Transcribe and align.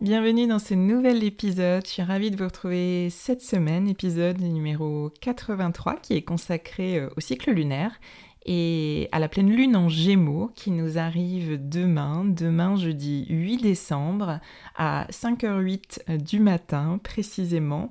Bienvenue 0.00 0.46
dans 0.46 0.60
ce 0.60 0.74
nouvel 0.74 1.24
épisode. 1.24 1.84
Je 1.84 1.90
suis 1.90 2.02
ravie 2.02 2.30
de 2.30 2.36
vous 2.36 2.44
retrouver 2.44 3.10
cette 3.10 3.42
semaine, 3.42 3.88
épisode 3.88 4.40
numéro 4.40 5.10
83 5.20 5.96
qui 5.96 6.14
est 6.14 6.22
consacré 6.22 7.00
euh, 7.00 7.08
au 7.16 7.20
cycle 7.20 7.50
lunaire 7.50 7.98
et 8.46 9.08
à 9.10 9.18
la 9.18 9.28
pleine 9.28 9.50
lune 9.50 9.74
en 9.74 9.88
gémeaux 9.88 10.52
qui 10.54 10.70
nous 10.70 10.98
arrive 10.98 11.58
demain, 11.68 12.24
demain 12.24 12.76
jeudi 12.76 13.26
8 13.28 13.56
décembre 13.60 14.38
à 14.76 15.08
5h08 15.10 16.16
du 16.16 16.38
matin 16.38 17.00
précisément. 17.02 17.90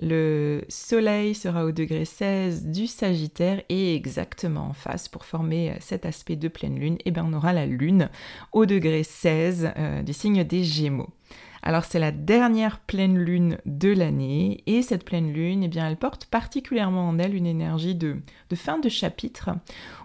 Le 0.00 0.64
soleil 0.68 1.34
sera 1.34 1.64
au 1.64 1.72
degré 1.72 2.04
16 2.04 2.66
du 2.66 2.86
Sagittaire 2.86 3.62
et 3.68 3.96
exactement 3.96 4.68
en 4.68 4.72
face 4.72 5.08
pour 5.08 5.24
former 5.24 5.74
cet 5.80 6.06
aspect 6.06 6.36
de 6.36 6.48
pleine 6.48 6.78
lune, 6.78 6.94
et 6.94 7.06
eh 7.06 7.10
bien 7.10 7.26
on 7.28 7.32
aura 7.32 7.52
la 7.52 7.66
lune 7.66 8.08
au 8.52 8.64
degré 8.64 9.02
16 9.02 9.72
euh, 9.76 10.02
du 10.02 10.12
signe 10.12 10.44
des 10.44 10.62
Gémeaux. 10.62 11.10
Alors 11.62 11.84
c'est 11.84 11.98
la 11.98 12.12
dernière 12.12 12.78
pleine 12.80 13.18
lune 13.18 13.58
de 13.66 13.92
l'année 13.92 14.62
et 14.66 14.82
cette 14.82 15.04
pleine 15.04 15.32
lune, 15.32 15.64
eh 15.64 15.68
bien, 15.68 15.88
elle 15.88 15.96
porte 15.96 16.26
particulièrement 16.26 17.08
en 17.08 17.18
elle 17.18 17.34
une 17.34 17.46
énergie 17.46 17.94
de, 17.94 18.18
fin 18.54 18.78
de 18.78 18.88
chapitre, 18.88 19.50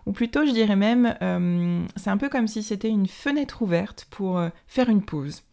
ou 0.06 0.12
plutôt 0.12 0.46
je 0.46 0.52
dirais 0.52 0.76
même, 0.76 1.16
euh, 1.22 1.86
c'est 1.96 2.10
un 2.10 2.18
peu 2.18 2.30
comme 2.30 2.48
si 2.48 2.64
c'était 2.64 2.90
une 2.90 3.08
fenêtre 3.08 3.62
ouverte 3.62 4.08
pour 4.10 4.40
euh, 4.40 4.50
faire 4.68 4.90
une 4.90 5.04
pause, 5.04 5.44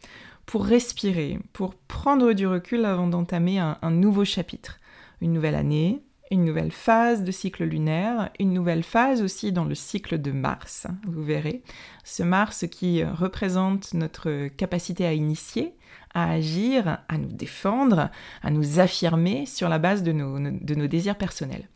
pour 0.50 0.65
respirer, 0.65 1.38
pour 1.53 1.77
prendre 1.77 2.33
du 2.33 2.44
recul 2.44 2.84
avant 2.84 3.06
d'entamer 3.06 3.61
un 3.61 3.91
nouveau 3.93 4.25
chapitre, 4.25 4.81
une 5.21 5.33
nouvelle 5.33 5.55
année, 5.55 6.03
une 6.33 6.44
nouvelle 6.44 6.72
phase 6.72 7.22
de 7.22 7.31
cycle 7.31 7.62
lunaire, 7.62 8.31
une 8.41 8.53
nouvelle 8.53 8.83
phase 8.83 9.22
aussi 9.22 9.53
dans 9.53 9.65
le 9.65 9.77
cycle 9.77 10.21
de 10.21 10.33
Mars, 10.33 10.89
vous 11.06 11.22
verrez. 11.22 11.62
Ce 12.03 12.25
Mars 12.25 12.66
qui 12.69 13.05
représente 13.05 13.94
notre 13.94 14.49
capacité 14.49 15.06
à 15.06 15.12
initier, 15.12 15.77
à 16.15 16.33
agir, 16.33 16.99
à 17.09 17.16
nous 17.16 17.31
défendre, 17.31 18.10
à 18.43 18.50
nous 18.50 18.81
affirmer 18.81 19.47
sur 19.47 19.69
la 19.69 19.78
base 19.78 20.03
de 20.03 20.10
nos, 20.10 20.41
de 20.41 20.75
nos 20.75 20.89
désirs 20.89 21.16
personnels. 21.16 21.69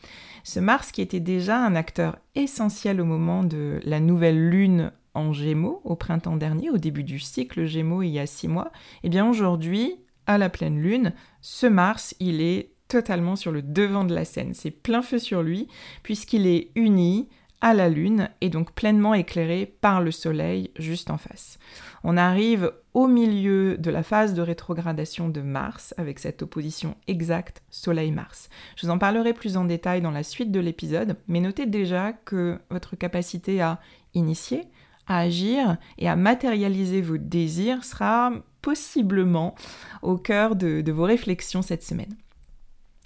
Ce 0.42 0.58
Mars 0.58 0.90
qui 0.90 1.00
était 1.00 1.20
déjà 1.20 1.64
un 1.64 1.76
acteur 1.76 2.18
essentiel 2.34 3.00
au 3.00 3.04
moment 3.04 3.44
de 3.44 3.78
la 3.84 4.00
nouvelle 4.00 4.48
lune 4.50 4.90
en 5.14 5.32
Gémeaux 5.32 5.80
au 5.84 5.96
printemps 5.96 6.36
dernier, 6.36 6.70
au 6.70 6.78
début 6.78 7.04
du 7.04 7.18
cycle 7.18 7.64
Gémeaux 7.64 8.02
il 8.02 8.10
y 8.10 8.18
a 8.18 8.26
six 8.26 8.48
mois, 8.48 8.70
et 9.02 9.06
eh 9.06 9.08
bien 9.08 9.28
aujourd'hui, 9.28 9.96
à 10.26 10.38
la 10.38 10.48
pleine 10.48 10.80
lune, 10.80 11.12
ce 11.40 11.66
Mars, 11.66 12.14
il 12.20 12.40
est 12.40 12.70
totalement 12.88 13.36
sur 13.36 13.52
le 13.52 13.62
devant 13.62 14.04
de 14.04 14.14
la 14.14 14.24
scène. 14.24 14.54
C'est 14.54 14.70
plein 14.70 15.02
feu 15.02 15.18
sur 15.18 15.42
lui, 15.42 15.68
puisqu'il 16.02 16.46
est 16.46 16.70
uni 16.74 17.28
à 17.64 17.72
la 17.72 17.88
Lune 17.88 18.28
et 18.42 18.50
donc 18.50 18.72
pleinement 18.72 19.14
éclairé 19.14 19.64
par 19.64 20.02
le 20.02 20.10
Soleil 20.10 20.70
juste 20.76 21.10
en 21.10 21.16
face. 21.16 21.58
On 22.02 22.18
arrive 22.18 22.72
au 22.92 23.06
milieu 23.06 23.78
de 23.78 23.90
la 23.90 24.02
phase 24.02 24.34
de 24.34 24.42
rétrogradation 24.42 25.30
de 25.30 25.40
Mars 25.40 25.94
avec 25.96 26.18
cette 26.18 26.42
opposition 26.42 26.94
exacte 27.08 27.62
Soleil-Mars. 27.70 28.50
Je 28.76 28.84
vous 28.84 28.92
en 28.92 28.98
parlerai 28.98 29.32
plus 29.32 29.56
en 29.56 29.64
détail 29.64 30.02
dans 30.02 30.10
la 30.10 30.22
suite 30.22 30.52
de 30.52 30.60
l'épisode, 30.60 31.16
mais 31.26 31.40
notez 31.40 31.64
déjà 31.64 32.12
que 32.12 32.58
votre 32.68 32.96
capacité 32.96 33.62
à 33.62 33.80
initier, 34.12 34.64
à 35.06 35.18
agir 35.18 35.76
et 35.98 36.08
à 36.08 36.16
matérialiser 36.16 37.00
vos 37.00 37.18
désirs 37.18 37.84
sera 37.84 38.32
possiblement 38.62 39.54
au 40.02 40.16
cœur 40.16 40.56
de, 40.56 40.80
de 40.80 40.92
vos 40.92 41.04
réflexions 41.04 41.62
cette 41.62 41.82
semaine. 41.82 42.16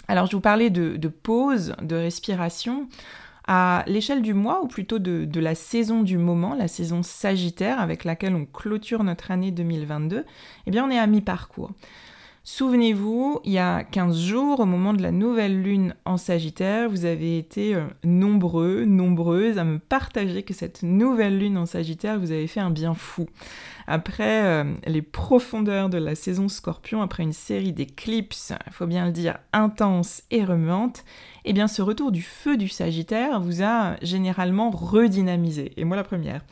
Alors 0.09 0.27
je 0.27 0.35
vous 0.35 0.41
parlais 0.41 0.71
de, 0.71 1.09
pause, 1.09 1.75
de 1.83 1.95
respiration. 1.95 2.89
À 3.47 3.83
l'échelle 3.87 4.21
du 4.21 4.35
mois, 4.35 4.63
ou 4.63 4.67
plutôt 4.67 4.99
de, 4.99 5.41
la 5.41 5.55
saison 5.55 6.03
du 6.03 6.19
moment, 6.19 6.55
la 6.55 6.69
saison 6.69 7.03
sagittaire 7.03 7.81
avec 7.81 8.05
laquelle 8.05 8.35
on 8.35 8.45
clôture 8.45 9.05
notre 9.05 9.31
année 9.31 9.51
2022, 9.51 10.25
eh 10.67 10.71
bien 10.71 10.85
on 10.85 10.91
est 10.91 10.99
à 10.99 11.07
mi-parcours. 11.07 11.71
Souvenez-vous, 12.51 13.41
il 13.45 13.53
y 13.53 13.59
a 13.59 13.85
15 13.85 14.19
jours, 14.19 14.61
au 14.61 14.65
moment 14.65 14.95
de 14.95 15.03
la 15.03 15.13
nouvelle 15.13 15.61
lune 15.61 15.95
en 16.07 16.17
Sagittaire, 16.17 16.89
vous 16.89 17.05
avez 17.05 17.37
été 17.37 17.75
euh, 17.75 17.85
nombreux, 18.05 18.87
nombreuses 18.87 19.59
à 19.59 19.65
me 19.65 19.79
partager 19.79 20.43
que 20.43 20.55
cette 20.55 20.83
nouvelle 20.83 21.39
lune 21.39 21.59
en 21.59 21.67
Sagittaire 21.67 22.19
vous 22.19 22.33
avez 22.33 22.47
fait 22.47 22.61
un 22.61 22.71
bien 22.71 22.95
fou. 22.95 23.27
Après 23.91 24.45
euh, 24.45 24.65
les 24.87 25.01
profondeurs 25.01 25.89
de 25.89 25.97
la 25.97 26.15
saison 26.15 26.51
Scorpion, 26.51 27.01
après 27.01 27.23
une 27.23 27.33
série 27.33 27.73
d'éclipses, 27.73 28.53
il 28.67 28.73
faut 28.75 28.87
bien 28.87 29.07
le 29.07 29.13
dire, 29.13 29.39
intenses 29.55 30.25
et 30.31 30.45
remuantes, 30.45 31.07
eh 31.47 31.55
bien 31.55 31.69
ce 31.69 31.81
retour 31.81 32.13
du 32.13 32.21
feu 32.21 32.59
du 32.59 32.69
Sagittaire 32.69 33.41
vous 33.41 33.63
a 33.63 33.97
généralement 34.03 34.69
redynamisé, 34.69 35.73
et 35.79 35.85
moi 35.85 35.97
la 35.97 36.05
première. 36.05 36.43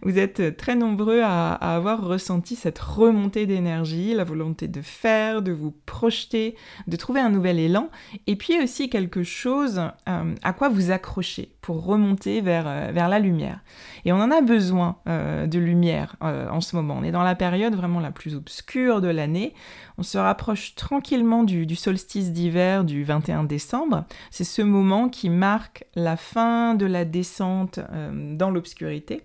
Vous 0.00 0.18
êtes 0.18 0.56
très 0.56 0.76
nombreux 0.76 1.20
à, 1.22 1.52
avoir 1.52 2.02
ressenti 2.02 2.56
cette 2.56 2.78
remontée 2.78 3.44
d'énergie, 3.44 4.14
la 4.14 4.24
volonté 4.24 4.66
de 4.66 4.80
faire, 4.80 5.42
de 5.42 5.52
vous 5.52 5.74
projeter, 5.84 6.56
de 6.86 6.96
trouver 6.96 7.20
un 7.20 7.28
nouvel 7.28 7.58
élan, 7.58 7.90
et 8.26 8.36
puis 8.36 8.62
aussi 8.62 8.88
quelque 8.88 9.24
chose 9.24 9.82
euh, 10.08 10.34
à 10.42 10.54
quoi 10.54 10.70
vous 10.70 10.90
accrocher 10.90 11.52
pour 11.60 11.84
remonter 11.84 12.40
vers, 12.40 12.64
euh, 12.66 12.90
vers 12.94 13.10
la 13.10 13.18
lumière. 13.18 13.60
Et 14.06 14.12
on 14.12 14.20
en 14.22 14.30
a 14.30 14.40
besoin 14.40 14.96
de 15.06 15.58
lumière 15.58 16.16
en 16.20 16.60
ce 16.62 16.76
moment. 16.76 16.77
On 16.78 17.02
est 17.02 17.10
dans 17.10 17.22
la 17.22 17.34
période 17.34 17.74
vraiment 17.74 18.00
la 18.00 18.10
plus 18.10 18.34
obscure 18.34 19.00
de 19.00 19.08
l'année. 19.08 19.54
On 19.98 20.02
se 20.02 20.18
rapproche 20.18 20.74
tranquillement 20.74 21.44
du, 21.44 21.74
solstice 21.76 22.32
d'hiver 22.32 22.84
du 22.84 23.04
21 23.04 23.44
décembre. 23.44 24.04
C'est 24.30 24.44
ce 24.44 24.62
moment 24.62 25.08
qui 25.08 25.30
marque 25.30 25.84
la 25.94 26.16
fin 26.16 26.74
de 26.74 26.86
la 26.86 27.04
descente 27.04 27.80
euh, 27.92 28.36
dans 28.36 28.50
l'obscurité. 28.50 29.24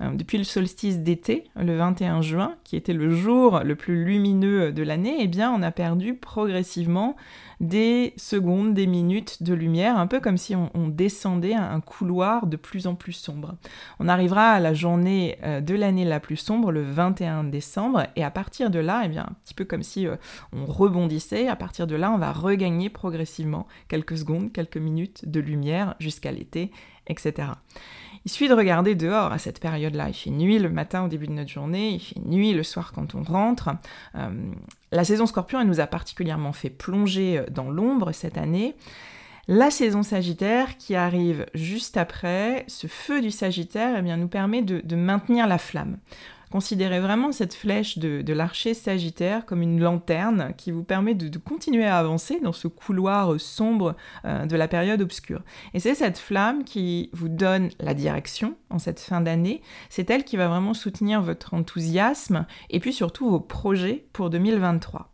Euh, 0.00 0.14
depuis 0.14 0.38
le 0.38 0.44
solstice 0.44 0.98
d'été, 1.00 1.44
le 1.56 1.76
21 1.76 2.22
juin, 2.22 2.54
qui 2.64 2.76
était 2.76 2.92
le 2.92 3.14
jour 3.14 3.60
le 3.64 3.74
plus 3.74 4.04
lumineux 4.04 4.72
de 4.72 4.82
l'année, 4.82 5.16
eh 5.20 5.28
bien, 5.28 5.52
on 5.52 5.62
a 5.62 5.70
perdu 5.70 6.14
progressivement 6.14 7.16
des 7.60 8.14
secondes, 8.16 8.72
des 8.72 8.86
minutes 8.86 9.42
de 9.42 9.52
lumière, 9.52 9.98
un 9.98 10.06
peu 10.06 10.20
comme 10.20 10.38
si 10.38 10.54
on, 10.56 10.70
descendait 10.88 11.54
un, 11.54 11.80
couloir 11.80 12.46
de 12.46 12.56
plus 12.56 12.86
en 12.86 12.94
plus 12.94 13.12
sombre. 13.12 13.54
On 13.98 14.08
arrivera 14.08 14.52
à 14.52 14.60
la 14.60 14.72
journée 14.72 15.36
euh, 15.44 15.60
de 15.60 15.74
l'année 15.74 16.06
la 16.06 16.20
plus 16.20 16.36
sombre, 16.36 16.72
le 16.72 16.82
21 16.90 17.44
décembre, 17.44 18.06
et 18.16 18.24
à 18.24 18.30
partir 18.30 18.70
de 18.70 18.78
là, 18.78 19.02
eh 19.04 19.08
bien, 19.08 19.22
un 19.22 19.34
petit 19.44 19.54
peu 19.54 19.64
comme 19.64 19.82
si 19.82 20.06
euh, 20.06 20.16
on 20.52 20.66
rebondissait, 20.66 21.48
à 21.48 21.56
partir 21.56 21.86
de 21.86 21.96
là, 21.96 22.10
on 22.10 22.18
va 22.18 22.32
regagner 22.32 22.90
progressivement 22.90 23.66
quelques 23.88 24.18
secondes, 24.18 24.52
quelques 24.52 24.76
minutes 24.76 25.28
de 25.28 25.40
lumière 25.40 25.94
jusqu'à 25.98 26.32
l'été 26.32 26.70
etc. 27.10 27.48
Il 28.24 28.30
suffit 28.30 28.48
de 28.48 28.54
regarder 28.54 28.94
dehors 28.94 29.32
à 29.32 29.38
cette 29.38 29.60
période-là. 29.60 30.08
Il 30.08 30.14
fait 30.14 30.30
nuit 30.30 30.58
le 30.58 30.68
matin 30.68 31.04
au 31.04 31.08
début 31.08 31.26
de 31.26 31.32
notre 31.32 31.50
journée, 31.50 31.90
il 31.90 32.00
fait 32.00 32.20
nuit 32.20 32.52
le 32.52 32.62
soir 32.62 32.92
quand 32.92 33.14
on 33.14 33.22
rentre. 33.22 33.70
Euh, 34.14 34.52
la 34.92 35.04
saison 35.04 35.26
scorpion, 35.26 35.60
elle 35.60 35.66
nous 35.66 35.80
a 35.80 35.86
particulièrement 35.86 36.52
fait 36.52 36.70
plonger 36.70 37.42
dans 37.50 37.70
l'ombre 37.70 38.12
cette 38.12 38.38
année. 38.38 38.74
La 39.48 39.70
saison 39.70 40.02
Sagittaire 40.02 40.76
qui 40.76 40.94
arrive 40.94 41.46
juste 41.54 41.96
après, 41.96 42.64
ce 42.68 42.86
feu 42.86 43.20
du 43.20 43.30
Sagittaire, 43.30 43.96
eh 43.98 44.02
bien, 44.02 44.16
nous 44.16 44.28
permet 44.28 44.62
de 44.62 44.96
maintenir 44.96 45.46
la 45.48 45.58
flamme. 45.58 45.96
Considérez 46.50 46.98
vraiment 47.00 47.30
cette 47.30 47.54
flèche 47.54 47.98
de, 47.98 48.32
l'archer 48.32 48.74
sagittaire 48.74 49.46
comme 49.46 49.62
une 49.62 49.80
lanterne 49.80 50.52
qui 50.56 50.72
vous 50.72 50.82
permet 50.82 51.14
de, 51.14 51.38
continuer 51.38 51.86
à 51.86 51.98
avancer 51.98 52.40
dans 52.40 52.52
ce 52.52 52.68
couloir 52.68 53.38
sombre 53.40 53.96
euh, 54.24 54.46
de 54.46 54.56
la 54.56 54.66
période 54.66 55.00
obscure. 55.00 55.42
Et 55.74 55.80
c'est 55.80 55.94
cette 55.94 56.18
flamme 56.18 56.64
qui 56.64 57.10
vous 57.12 57.28
donne 57.28 57.70
la 57.78 57.94
direction 57.94 58.56
en 58.68 58.78
cette 58.78 59.00
fin 59.00 59.20
d'année. 59.20 59.62
C'est 59.90 60.10
elle 60.10 60.24
qui 60.24 60.36
va 60.36 60.48
vraiment 60.48 60.74
soutenir 60.74 61.22
votre 61.22 61.54
enthousiasme 61.54 62.46
et 62.68 62.80
puis 62.80 62.92
surtout 62.92 63.30
vos 63.30 63.40
projets 63.40 64.04
pour 64.12 64.30
2023. 64.30 65.12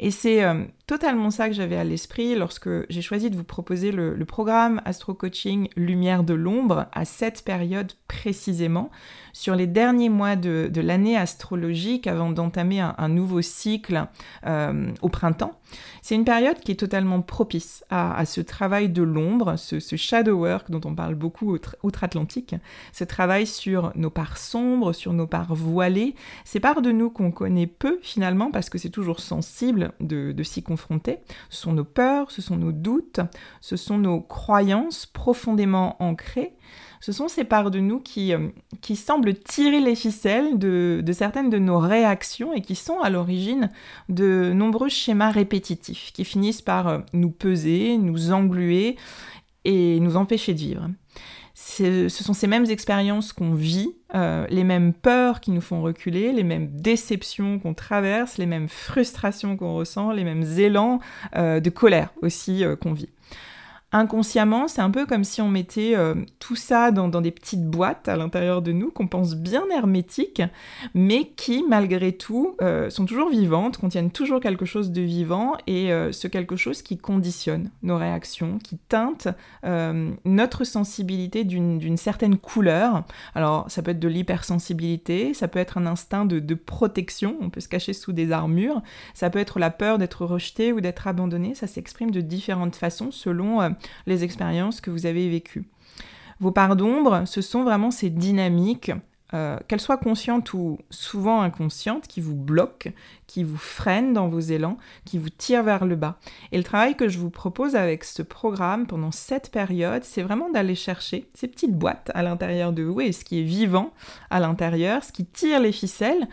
Et 0.00 0.10
c'est 0.10 0.44
euh, 0.44 0.64
totalement 0.88 1.30
ça 1.30 1.48
que 1.48 1.54
j'avais 1.54 1.76
à 1.76 1.84
l'esprit 1.84 2.34
lorsque 2.34 2.70
j'ai 2.88 3.02
choisi 3.02 3.28
de 3.28 3.36
vous 3.36 3.44
proposer 3.44 3.92
le, 3.92 4.16
programme 4.24 4.80
Astro 4.86 5.12
Coaching 5.12 5.68
Lumière 5.76 6.24
de 6.24 6.32
l'ombre 6.32 6.86
à 6.92 7.04
cette 7.04 7.44
période 7.44 7.92
précisément, 8.08 8.90
sur 9.34 9.54
les 9.54 9.66
derniers 9.66 10.08
mois 10.08 10.34
de, 10.34 10.70
l'année 10.80 11.16
astrologique 11.16 12.06
avant 12.06 12.30
d'entamer 12.30 12.80
un, 12.80 13.08
nouveau 13.08 13.42
cycle 13.42 14.06
euh, 14.46 14.90
au 15.02 15.10
printemps. 15.10 15.60
C'est 16.00 16.14
une 16.14 16.24
période 16.24 16.58
qui 16.60 16.72
est 16.72 16.76
totalement 16.76 17.20
propice 17.20 17.84
à, 17.90 18.24
ce 18.24 18.40
travail 18.40 18.88
de 18.88 19.02
l'ombre, 19.02 19.56
ce, 19.56 19.78
shadow 19.96 20.38
work 20.38 20.70
dont 20.70 20.80
on 20.86 20.94
parle 20.94 21.14
beaucoup 21.14 21.54
outre-Atlantique, 21.82 22.54
ce 22.94 23.04
travail 23.04 23.46
sur 23.46 23.92
nos 23.94 24.08
parts 24.08 24.38
sombres, 24.38 24.94
sur 24.94 25.12
nos 25.12 25.26
parts 25.26 25.54
voilées, 25.54 26.14
ces 26.46 26.60
parts 26.60 26.80
de 26.80 26.92
nous 26.92 27.10
qu'on 27.10 27.30
connaît 27.30 27.66
peu 27.66 27.98
finalement 28.00 28.50
parce 28.50 28.70
que 28.70 28.78
c'est 28.78 28.88
toujours 28.88 29.20
sensible 29.20 29.92
de, 30.00 30.32
de 30.32 30.42
s'y 30.42 30.62
confronter. 30.62 30.77
Ce 31.50 31.60
sont 31.60 31.72
nos 31.72 31.84
peurs, 31.84 32.30
ce 32.30 32.42
sont 32.42 32.56
nos 32.56 32.72
doutes, 32.72 33.20
ce 33.60 33.76
sont 33.76 33.98
nos 33.98 34.20
croyances 34.20 35.06
profondément 35.06 35.96
ancrées 36.02 36.54
ce 37.00 37.12
sont 37.12 37.28
ces 37.28 37.44
parts 37.44 37.70
de 37.70 37.80
nous 37.80 38.00
qui, 38.00 38.32
euh, 38.32 38.48
qui 38.80 38.96
semblent 38.96 39.34
tirer 39.34 39.80
les 39.80 39.94
ficelles 39.94 40.58
de, 40.58 41.02
certaines 41.12 41.50
de 41.50 41.58
nos 41.58 41.78
réactions 41.78 42.52
et 42.52 42.60
qui 42.60 42.74
sont 42.74 43.00
à 43.00 43.10
l'origine 43.10 43.70
de 44.08 44.52
nombreux 44.54 44.88
schémas 44.88 45.30
répétitifs 45.30 46.12
qui 46.12 46.24
finissent 46.24 46.62
par 46.62 46.88
euh, 46.88 46.98
nous 47.12 47.30
peser, 47.30 47.98
nous 47.98 48.32
engluer 48.32 48.96
et 49.64 50.00
nous 50.00 50.16
empêcher 50.16 50.54
de 50.54 50.58
vivre. 50.58 50.90
Ce 51.54 52.08
sont 52.08 52.34
ces 52.34 52.46
mêmes 52.46 52.66
expériences 52.66 53.32
qu'on 53.32 53.52
vit, 53.52 53.90
euh, 54.14 54.46
les 54.48 54.64
mêmes 54.64 54.92
peurs 54.92 55.40
qui 55.40 55.50
nous 55.50 55.60
font 55.60 55.82
reculer, 55.82 56.32
les 56.32 56.44
mêmes 56.44 56.68
déceptions 56.68 57.58
qu'on 57.58 57.74
traverse, 57.74 58.38
les 58.38 58.46
mêmes 58.46 58.68
frustrations 58.68 59.56
qu'on 59.56 59.74
ressent, 59.74 60.12
les 60.12 60.24
mêmes 60.24 60.44
élans 60.58 61.00
de 61.34 61.70
colère 61.70 62.10
aussi 62.22 62.64
qu'on 62.80 62.92
vit 62.92 63.08
inconsciemment, 63.90 64.68
c'est 64.68 64.82
un 64.82 64.90
peu 64.90 65.06
comme 65.06 65.24
si 65.24 65.40
on 65.40 65.48
mettait 65.48 65.96
euh, 65.96 66.14
tout 66.38 66.56
ça 66.56 66.90
dans, 66.90 67.08
des 67.08 67.30
petites 67.30 67.64
boîtes 67.64 68.06
à 68.08 68.16
l'intérieur 68.16 68.60
de 68.60 68.72
nous, 68.72 68.90
qu'on 68.90 69.06
pense 69.06 69.34
bien 69.34 69.64
hermétiques, 69.70 70.42
mais 70.94 71.28
qui, 71.36 71.64
malgré 71.66 72.12
tout, 72.12 72.54
euh, 72.60 72.90
sont 72.90 73.06
toujours 73.06 73.30
vivantes, 73.30 73.78
contiennent 73.78 74.10
toujours 74.10 74.40
quelque 74.40 74.66
chose 74.66 74.90
de 74.90 75.00
vivant, 75.00 75.54
et 75.66 75.90
euh, 75.90 76.12
ce 76.12 76.28
quelque 76.28 76.56
chose 76.56 76.82
qui 76.82 76.98
conditionne 76.98 77.70
nos 77.82 77.96
réactions, 77.96 78.58
qui 78.58 78.76
teinte 78.76 79.28
notre 80.24 80.64
sensibilité 80.64 81.44
d'une 81.44 81.96
certaine 81.96 82.36
couleur. 82.36 83.04
Alors, 83.34 83.70
ça 83.70 83.82
peut 83.82 83.92
être 83.92 84.00
de 84.00 84.08
l'hypersensibilité, 84.08 85.34
ça 85.34 85.48
peut 85.48 85.58
être 85.58 85.78
un 85.78 85.86
instinct 85.86 86.24
de, 86.24 86.38
de 86.38 86.54
protection, 86.54 87.36
on 87.40 87.50
peut 87.50 87.60
se 87.60 87.68
cacher 87.68 87.92
sous 87.92 88.12
des 88.12 88.32
armures, 88.32 88.82
ça 89.14 89.30
peut 89.30 89.38
être 89.38 89.58
la 89.58 89.70
peur 89.70 89.98
d'être 89.98 90.24
rejeté 90.24 90.72
ou 90.72 90.80
d'être 90.80 91.06
abandonné, 91.06 91.54
ça 91.54 91.66
s'exprime 91.66 92.10
de 92.10 92.20
différentes 92.20 92.76
façons 92.76 93.10
selon 93.10 93.60
les 94.06 94.24
expériences 94.24 94.80
que 94.80 94.90
vous 94.90 95.06
avez 95.06 95.28
vécues. 95.28 95.64
Vos 96.40 96.52
parts 96.52 96.76
d'ombre, 96.76 97.22
ce 97.26 97.40
sont 97.40 97.64
vraiment 97.64 97.90
ces 97.90 98.10
dynamiques, 98.10 98.92
euh, 99.34 99.58
qu'elles 99.68 99.80
soient 99.80 99.98
conscientes 99.98 100.54
ou 100.54 100.78
souvent 100.88 101.42
inconscientes, 101.42 102.06
qui 102.06 102.22
vous 102.22 102.34
bloquent, 102.34 102.90
qui 103.26 103.44
vous 103.44 103.58
freinent 103.58 104.14
dans 104.14 104.28
vos 104.28 104.40
élans, 104.40 104.78
qui 105.04 105.18
vous 105.18 105.28
tirent 105.28 105.64
vers 105.64 105.84
le 105.84 105.96
bas. 105.96 106.18
Et 106.50 106.56
le 106.56 106.64
travail 106.64 106.96
que 106.96 107.08
je 107.08 107.18
vous 107.18 107.28
propose 107.28 107.76
avec 107.76 108.04
ce 108.04 108.22
programme 108.22 108.86
pendant 108.86 109.10
cette 109.10 109.50
période, 109.50 110.02
c'est 110.02 110.22
vraiment 110.22 110.48
d'aller 110.48 110.74
chercher 110.74 111.28
ces 111.34 111.46
petites 111.46 111.74
boîtes 111.74 112.10
à 112.14 112.22
l'intérieur 112.22 112.72
de 112.72 112.84
vous 112.84 113.02
et 113.02 113.12
ce 113.12 113.22
qui 113.22 113.40
est 113.40 113.44
vivant 113.44 113.92
à 114.30 114.40
l'intérieur, 114.40 115.04
ce 115.04 115.12
qui 115.12 115.26
tire 115.26 115.60
les 115.60 115.72
ficelles 115.72 116.26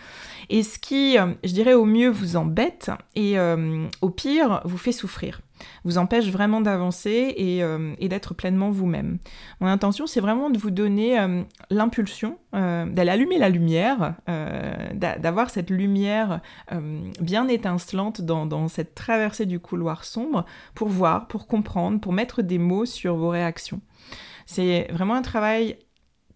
et 0.50 0.63
ce 0.63 0.80
qui, 0.80 1.18
euh, 1.18 1.33
je 1.44 1.51
dirais, 1.51 1.74
au 1.74 1.86
mieux 1.86 2.09
vous 2.09 2.38
embête 2.38 2.92
et 3.15 3.38
euh, 3.38 3.88
au 4.01 4.09
pire 4.09 4.62
vous 4.63 4.77
fait 4.77 4.94
souffrir 4.94 5.42
vous 5.84 5.98
empêche 5.98 6.30
vraiment 6.30 6.62
d'avancer 6.62 7.34
et, 7.38 7.63
euh, 7.63 7.94
d'être 8.00 8.34
pleinement 8.34 8.69
vous-même. 8.69 9.18
Mon 9.60 9.68
intention, 9.68 10.07
c'est 10.07 10.19
vraiment 10.19 10.50
de 10.50 10.57
vous 10.57 10.72
donner 10.72 11.19
euh, 11.19 11.44
l'impulsion 11.69 12.38
euh, 12.54 12.86
d'aller 12.86 13.12
allumer 13.12 13.38
la 13.38 13.50
lumière, 13.50 14.16
d'avoir 14.96 15.50
cette 15.50 15.69
lumière 15.69 16.42
bien 17.19 17.48
étincelante 17.48 18.22
dans, 18.22 18.68
cette 18.68 18.96
traversée 18.96 19.46
du 19.46 19.60
couloir 19.60 20.04
sombre 20.04 20.46
pour 20.74 20.88
voir, 20.88 21.28
pour 21.28 21.48
comprendre, 21.48 22.00
pour 22.00 22.13
mettre 22.13 22.42
des 22.42 22.57
mots 22.57 22.86
sur 22.86 23.16
vos 23.16 23.30
réactions. 23.30 23.81
C'est 24.46 24.88
vraiment 24.92 25.16
un 25.16 25.22
travail 25.22 25.78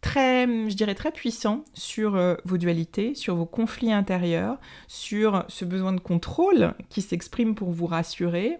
très, 0.01 0.45
je 0.69 0.75
dirais, 0.75 0.95
très 0.95 1.12
puissant 1.12 1.63
sur 1.74 2.16
euh, 2.16 2.36
vos 2.45 2.57
dualités, 2.57 3.16
sur 3.16 3.36
vos 3.36 3.45
conflits 3.45 3.92
intérieurs, 3.92 4.57
sur 4.88 5.44
ce 5.48 5.66
besoin 5.66 5.94
de 5.94 6.00
contrôle 6.00 6.74
qui 6.89 7.01
s'exprime 7.01 7.56
pour 7.56 7.71
vous 7.71 7.86
rassurer. 7.86 8.57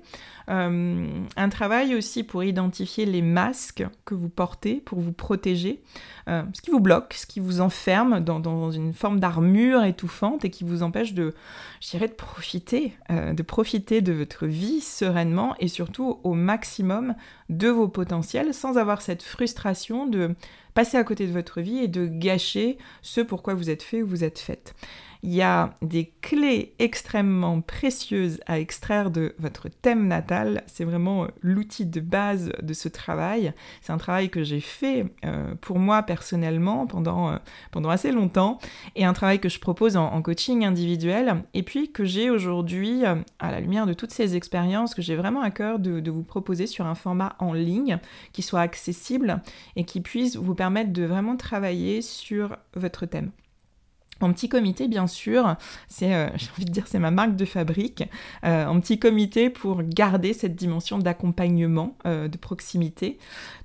Euh, 0.50 1.07
un 1.36 1.50
travail 1.50 1.96
aussi 1.96 2.24
pour 2.24 2.44
identifier 2.44 3.06
les 3.06 3.22
masques 3.22 3.86
que 4.06 4.16
vous 4.16 4.30
portez, 4.30 4.75
pour 4.75 5.00
vous 5.00 5.12
protéger, 5.12 5.81
euh, 6.28 6.44
ce 6.54 6.62
qui 6.62 6.72
vous 6.72 6.80
bloque, 6.80 7.13
ce 7.13 7.25
qui 7.25 7.40
vous 7.40 7.62
enferme 7.62 8.20
dans, 8.20 8.72
une 8.72 8.94
forme 8.94 9.20
d'armure 9.20 9.84
étouffante 9.84 10.46
et 10.46 10.50
qui 10.50 10.63
vous 10.63 10.84
empêche 10.84 11.13
de, 11.13 11.34
je 11.82 11.98
de 11.98 12.08
profiter, 12.08 12.94
de 13.10 13.44
profiter 13.44 14.01
de 14.01 14.12
votre 14.12 14.48
vie 14.48 14.82
sereinement 14.82 15.56
et 15.60 15.68
surtout 15.68 16.20
au 16.24 16.34
maximum 16.34 17.15
de 17.50 17.68
vos 17.68 17.88
potentiels 17.88 18.53
sans 18.53 18.77
avoir 18.77 19.01
cette 19.01 19.24
frustration 19.24 20.08
de 20.08 20.36
passer 20.74 20.98
à 20.98 21.03
côté 21.03 21.27
de 21.27 21.32
votre 21.32 21.62
vie 21.62 21.79
et 21.79 21.88
de 21.88 22.06
gâcher 22.08 22.77
ce 23.01 23.22
pourquoi 23.22 23.53
vous 23.53 23.70
êtes 23.70 23.84
fait 23.84 24.01
ou 24.01 24.08
vous 24.08 24.24
êtes 24.24 24.39
faite. 24.39 24.75
Il 25.22 25.34
y 25.34 25.42
a 25.42 25.74
des 25.82 26.14
clés 26.22 26.74
extrêmement 26.80 27.60
précieuses 27.60 28.40
à 28.46 28.58
extraire 28.60 29.12
de 29.12 29.36
votre 29.38 29.68
thème 29.68 30.08
natal. 30.08 30.64
C'est 30.66 30.86
vraiment 30.86 31.26
euh, 31.26 31.28
l'outil 31.42 31.86
de 31.86 32.00
base 32.00 32.54
de 32.62 32.74
ce 32.74 32.88
travail. 32.88 33.54
C'est 33.82 33.92
un 33.92 33.98
travail 33.98 34.30
que 34.30 34.44
j'ai 34.44 34.62
fait 34.62 35.08
euh, 35.26 35.56
pour 35.60 35.78
moi 35.78 36.04
personnellement 36.04 36.88
pendant, 36.88 37.34
euh, 37.34 37.38
pendant 37.72 37.90
assez 37.90 38.14
longtemps 38.14 38.60
et 38.96 39.04
un 39.04 39.12
travail 39.12 39.40
que 39.40 39.50
je 39.50 39.60
propose 39.60 39.98
en, 39.98 40.22
coaching 40.22 40.66
individuel 40.66 41.44
et 41.54 41.64
puis 41.64 41.92
que 41.92 42.04
j'ai 42.04 42.30
aujourd'hui, 42.30 43.04
à 43.06 43.52
la 43.52 43.60
lumière 43.62 43.86
de 43.86 43.94
toutes 43.94 44.12
ces 44.12 44.36
expériences, 44.36 44.94
que 44.94 45.02
j'ai 45.02 45.16
vraiment 45.16 45.42
à 45.42 45.50
cœur 45.50 45.80
de 45.80 46.12
vous 46.12 46.24
proposer 46.24 46.68
sur 46.68 46.86
un 46.86 46.96
format 46.96 47.36
en 47.40 47.54
ligne 47.54 48.00
qui 48.34 48.42
soit 48.42 48.60
accessible 48.60 49.42
et 49.78 49.86
qui 49.86 50.02
puisse 50.02 50.36
vous 50.36 50.56
permettre 50.56 50.92
de 50.92 51.04
vraiment 51.04 51.38
travailler 51.38 52.02
sur 52.02 52.58
votre 52.76 53.06
thème. 53.06 53.32
En 54.22 54.34
petit 54.34 54.50
comité, 54.50 54.88
bien 54.88 55.08
sûr, 55.08 55.56
c'est, 55.88 56.14
euh, 56.14 56.28
j'ai 56.36 56.50
envie 56.52 56.66
de 56.66 56.72
dire, 56.72 56.88
c'est 56.88 57.00
ma 57.00 57.12
marque 57.12 57.36
de 57.36 57.46
fabrique. 57.46 58.04
Euh, 58.44 58.66
en 58.66 58.80
petit 58.80 59.00
comité 59.00 59.50
pour 59.50 59.82
garder 59.84 60.34
cette 60.34 60.56
dimension 60.56 61.00
d'accompagnement, 61.00 61.98
euh, 62.06 62.28
de 62.28 62.38
proximité, 62.38 63.18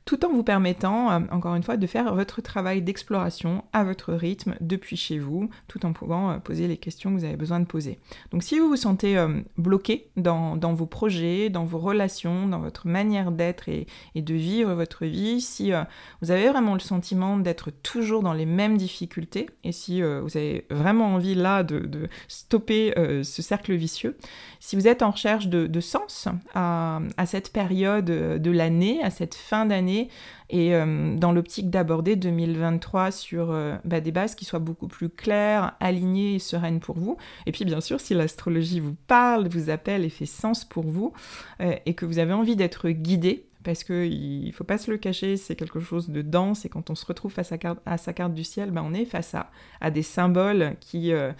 tout 0.05 0.25
en 0.27 0.29
vous 0.31 0.43
permettant, 0.43 1.07
encore 1.31 1.55
une 1.55 1.63
fois, 1.63 1.79
de 1.79 1.87
faire 1.87 2.15
votre 2.15 2.43
travail 2.43 2.83
d'exploration 2.83 3.65
à 3.73 3.85
votre 3.85 4.13
rythme 4.13 4.55
depuis 4.61 4.97
chez 4.97 5.19
vous, 5.19 5.49
tout 5.67 5.87
en 5.87 5.95
pouvant 5.95 6.39
poser 6.41 6.69
les 6.69 6.77
questions 6.77 7.11
que 7.11 7.19
vous 7.19 7.25
avez 7.25 7.39
besoin 7.39 7.59
de 7.59 7.65
poser. 7.65 7.99
Donc 8.31 8.43
si 8.43 8.59
vous 8.59 8.69
vous 8.69 8.77
sentez 8.77 9.17
bloqué 9.57 10.11
dans, 10.17 10.59
vos 10.75 10.85
projets, 10.85 11.49
dans 11.49 11.65
vos 11.65 11.79
relations, 11.79 12.47
dans 12.47 12.59
votre 12.59 12.87
manière 12.87 13.33
d'être 13.33 13.71
et, 13.71 13.87
de 14.15 14.35
vivre 14.35 14.75
votre 14.75 15.07
vie, 15.07 15.41
si 15.41 15.73
vous 16.21 16.31
avez 16.31 16.51
vraiment 16.51 16.75
le 16.75 16.81
sentiment 16.81 17.39
d'être 17.39 17.71
toujours 17.71 18.23
dans 18.23 18.35
les 18.35 18.45
mêmes 18.45 18.77
difficultés, 18.77 19.49
et 19.63 19.73
si 19.73 20.03
vous 20.03 20.37
avez 20.37 20.44
vraiment 20.71 21.15
envie 21.15 21.35
là 21.35 21.63
de, 21.63 22.09
stopper 22.29 22.93
ce 23.23 23.43
cercle 23.43 23.75
vicieux, 23.75 24.17
si 24.61 24.77
vous 24.77 24.89
êtes 24.89 25.03
en 25.03 25.11
recherche 25.11 25.49
de, 25.49 25.81
sens 25.81 26.29
à 26.55 27.27
cette 27.27 27.53
période 27.53 28.07
de 28.07 28.51
l'année, 28.51 29.03
à 29.03 29.11
cette 29.11 29.35
fin 29.35 29.67
d'année, 29.67 30.09
et 30.51 30.75
euh, 30.75 31.17
dans 31.17 31.33
l'optique 31.33 31.71
d'aborder 31.71 32.17
2023 32.17 33.11
sur 33.11 33.51
euh, 33.51 33.77
bah, 33.85 34.01
des 34.01 34.13
bases 34.13 34.35
qui 34.35 34.45
soient 34.45 34.59
beaucoup 34.59 34.89
plus 34.89 35.09
claires, 35.09 35.75
alignées 35.81 36.35
et 36.35 36.39
sereines 36.39 36.81
pour 36.81 36.99
vous. 36.99 37.17
Et 37.47 37.53
puis 37.53 37.65
bien 37.65 37.81
sûr, 37.81 38.01
si 38.01 38.15
l'astrologie 38.15 38.81
vous 38.81 38.95
parle, 39.07 39.49
vous 39.49 39.71
appelle 39.71 40.05
et 40.05 40.11
fait 40.11 40.27
sens 40.27 40.65
pour 40.65 40.85
vous, 40.85 41.13
euh, 41.61 41.75
et 41.87 41.95
que 41.95 42.05
vous 42.05 42.19
avez 42.19 42.33
envie 42.33 42.57
d'être 42.57 42.89
guidé 42.91 43.47
parce 43.65 43.83
qu'il 43.83 44.47
ne 44.47 44.53
faut 44.53 44.65
pas 44.65 44.79
se 44.79 44.91
le 44.91 44.99
cacher, 44.99 45.37
c'est 45.37 45.57
quelque 45.57 45.81
chose 45.81 46.11
de 46.11 46.23
dense, 46.23 46.65
et 46.65 46.69
quand 46.69 46.91
on 46.91 46.95
se 46.95 47.07
retrouve 47.07 47.33
face 47.33 47.53
à, 47.53 47.97
sa 47.97 48.13
carte 48.13 48.35
du 48.35 48.45
ciel, 48.45 48.71
ben 48.71 48.83
on 48.87 48.95
est 48.95 49.07
face 49.07 49.35
à, 49.35 49.51
à 49.81 49.91
des 49.91 50.03
symboles 50.03 50.77
qui, 50.81 51.13
euh, 51.13 51.33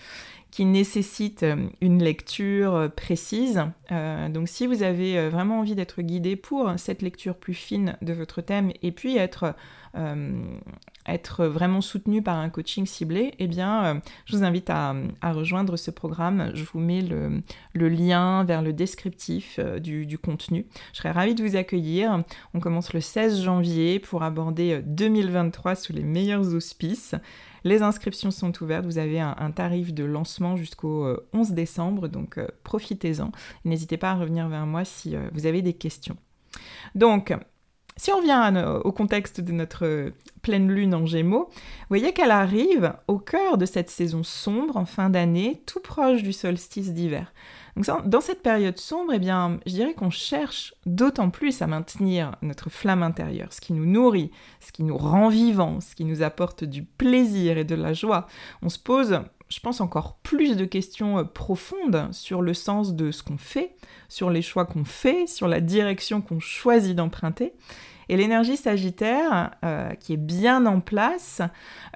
qui 0.55 0.65
nécessitent 0.65 1.43
euh, 1.43 1.67
une 1.81 2.01
lecture 2.01 2.77
euh, 2.77 2.89
précise. 2.89 3.61
donc 3.91 4.49
si 4.49 4.69
vous 4.69 4.85
avez 4.85 5.29
vraiment 5.29 5.59
envie 5.59 5.75
d'être 5.75 6.01
guidé 6.01 6.37
pour 6.37 6.73
cette 6.77 7.03
lecture 7.03 7.35
plus 7.35 7.55
fine 7.55 7.97
de 8.03 8.13
votre 8.13 8.41
thème, 8.41 8.71
et 8.83 8.93
puis 8.93 9.17
être 9.17 9.55
être 11.07 11.45
vraiment 11.47 11.81
soutenu 11.81 12.23
par 12.23 12.39
un 12.39 12.49
coaching 12.49 12.87
ciblé, 12.87 13.35
eh 13.39 13.47
bien, 13.47 13.85
euh, 13.85 14.01
je 14.27 14.37
vous 14.37 14.45
invite 14.45 14.71
à, 14.71 14.95
rejoindre 15.23 15.77
ce 15.77 15.91
programme. 15.91 16.51
Je 16.55 16.65
vous 16.65 16.79
mets 16.79 17.03
le, 17.03 17.43
lien 17.89 18.45
vers 18.45 18.63
le 18.63 18.73
descriptif 18.73 19.59
euh, 19.59 19.79
du, 19.79 20.19
contenu. 20.19 20.67
Je 20.93 20.99
serais 20.99 21.11
ravie 21.11 21.35
de 21.35 21.43
vous 21.43 21.57
accueillir. 21.57 22.23
On 22.55 22.61
commence 22.61 22.93
le 22.93 23.01
16 23.01 23.43
janvier 23.43 23.99
pour 23.99 24.23
aborder 24.23 24.81
2023 24.85 25.73
euh, 25.73 25.75
sous 25.75 25.93
les 25.93 26.03
meilleurs 26.03 26.55
auspices. 26.55 27.15
Les 27.65 27.83
inscriptions 27.83 28.31
sont 28.31 28.63
ouvertes. 28.63 28.85
Vous 28.85 28.99
avez 28.99 29.21
un, 29.21 29.51
tarif 29.51 29.93
de 29.93 30.05
lancement 30.05 30.57
jusqu'au 30.57 31.09
11 31.33 31.53
décembre, 31.53 32.09
donc 32.09 32.39
profitez-en. 32.63 33.33
N'hésitez 33.65 33.97
pas 33.97 34.11
à 34.11 34.15
revenir 34.15 34.49
vers 34.49 34.67
moi 34.67 34.85
si 34.85 35.17
vous 35.33 35.47
avez 35.47 35.63
des 35.63 35.73
questions. 35.73 36.17
Donc, 36.95 37.35
si 37.97 38.13
on 38.13 38.21
vient 38.21 38.81
au 38.81 38.93
contexte 38.93 39.41
de 39.41 39.53
notre 39.53 40.13
pleine 40.43 40.71
lune 40.71 40.95
en 40.95 41.07
gémeaux, 41.07 41.49
vous 41.49 41.87
voyez 41.89 42.13
qu'elle 42.13 42.33
arrive 42.33 42.95
au 43.09 43.19
cœur 43.19 43.57
de 43.57 43.67
cette 43.67 43.89
saison 43.89 44.23
sombre 44.23 44.77
en 44.77 44.85
fin 44.85 45.11
d'année, 45.11 45.63
tout 45.67 45.81
proche 45.81 46.23
du 46.23 46.33
solstice 46.33 46.93
d'hiver. 46.93 47.33
Donc 47.77 47.87
dans 48.09 48.21
cette 48.21 48.43
période 48.43 48.79
sombre, 48.79 49.13
eh 49.15 49.19
bien, 49.19 49.59
je 49.67 49.73
dirais 49.73 49.95
qu'on 49.95 50.11
cherche 50.11 50.75
d'autant 50.87 51.31
plus 51.31 51.61
à 51.61 51.67
maintenir 51.67 52.37
notre 52.43 52.71
flamme 52.71 53.03
intérieure, 53.03 53.53
ce 53.53 53.61
qui 53.61 53.73
nous 53.73 53.87
nourrit, 53.87 54.31
ce 54.61 54.71
qui 54.71 54.85
nous 54.85 54.97
rend 54.97 55.29
vivants, 55.29 55.81
ce 55.81 55.95
qui 55.95 56.05
nous 56.05 56.23
apporte 56.23 56.63
du 56.65 56.85
plaisir 56.85 57.59
et 57.59 57.65
de 57.65 57.75
la 57.75 57.93
joie. 57.93 58.27
On 58.63 58.69
se 58.69 58.79
pose, 58.79 59.21
je 59.49 59.61
pense, 59.61 59.81
encore 59.81 60.17
plus 60.23 60.57
de 60.57 60.65
questions 60.65 61.19
euh, 61.19 61.25
profondes 61.25 62.09
sur 62.13 62.43
le 62.43 62.55
sens 62.55 62.95
de 62.95 63.11
ce 63.11 63.23
qu'on 63.23 63.39
fait, 63.39 63.75
sur 64.09 64.31
les 64.31 64.43
choix 64.43 64.65
qu'on 64.65 64.85
fait, 64.85 65.27
sur 65.27 65.49
la 65.49 65.61
direction 65.61 66.21
qu'on 66.21 66.41
choisit 66.41 66.97
d'emprunter. 66.97 67.53
Et 68.09 68.17
l'énergie 68.17 68.57
sagittaire, 68.57 69.53
euh, 69.65 69.95
qui 69.95 70.13
est 70.13 70.19
bien 70.19 70.67
en 70.67 70.81
place, 70.81 71.41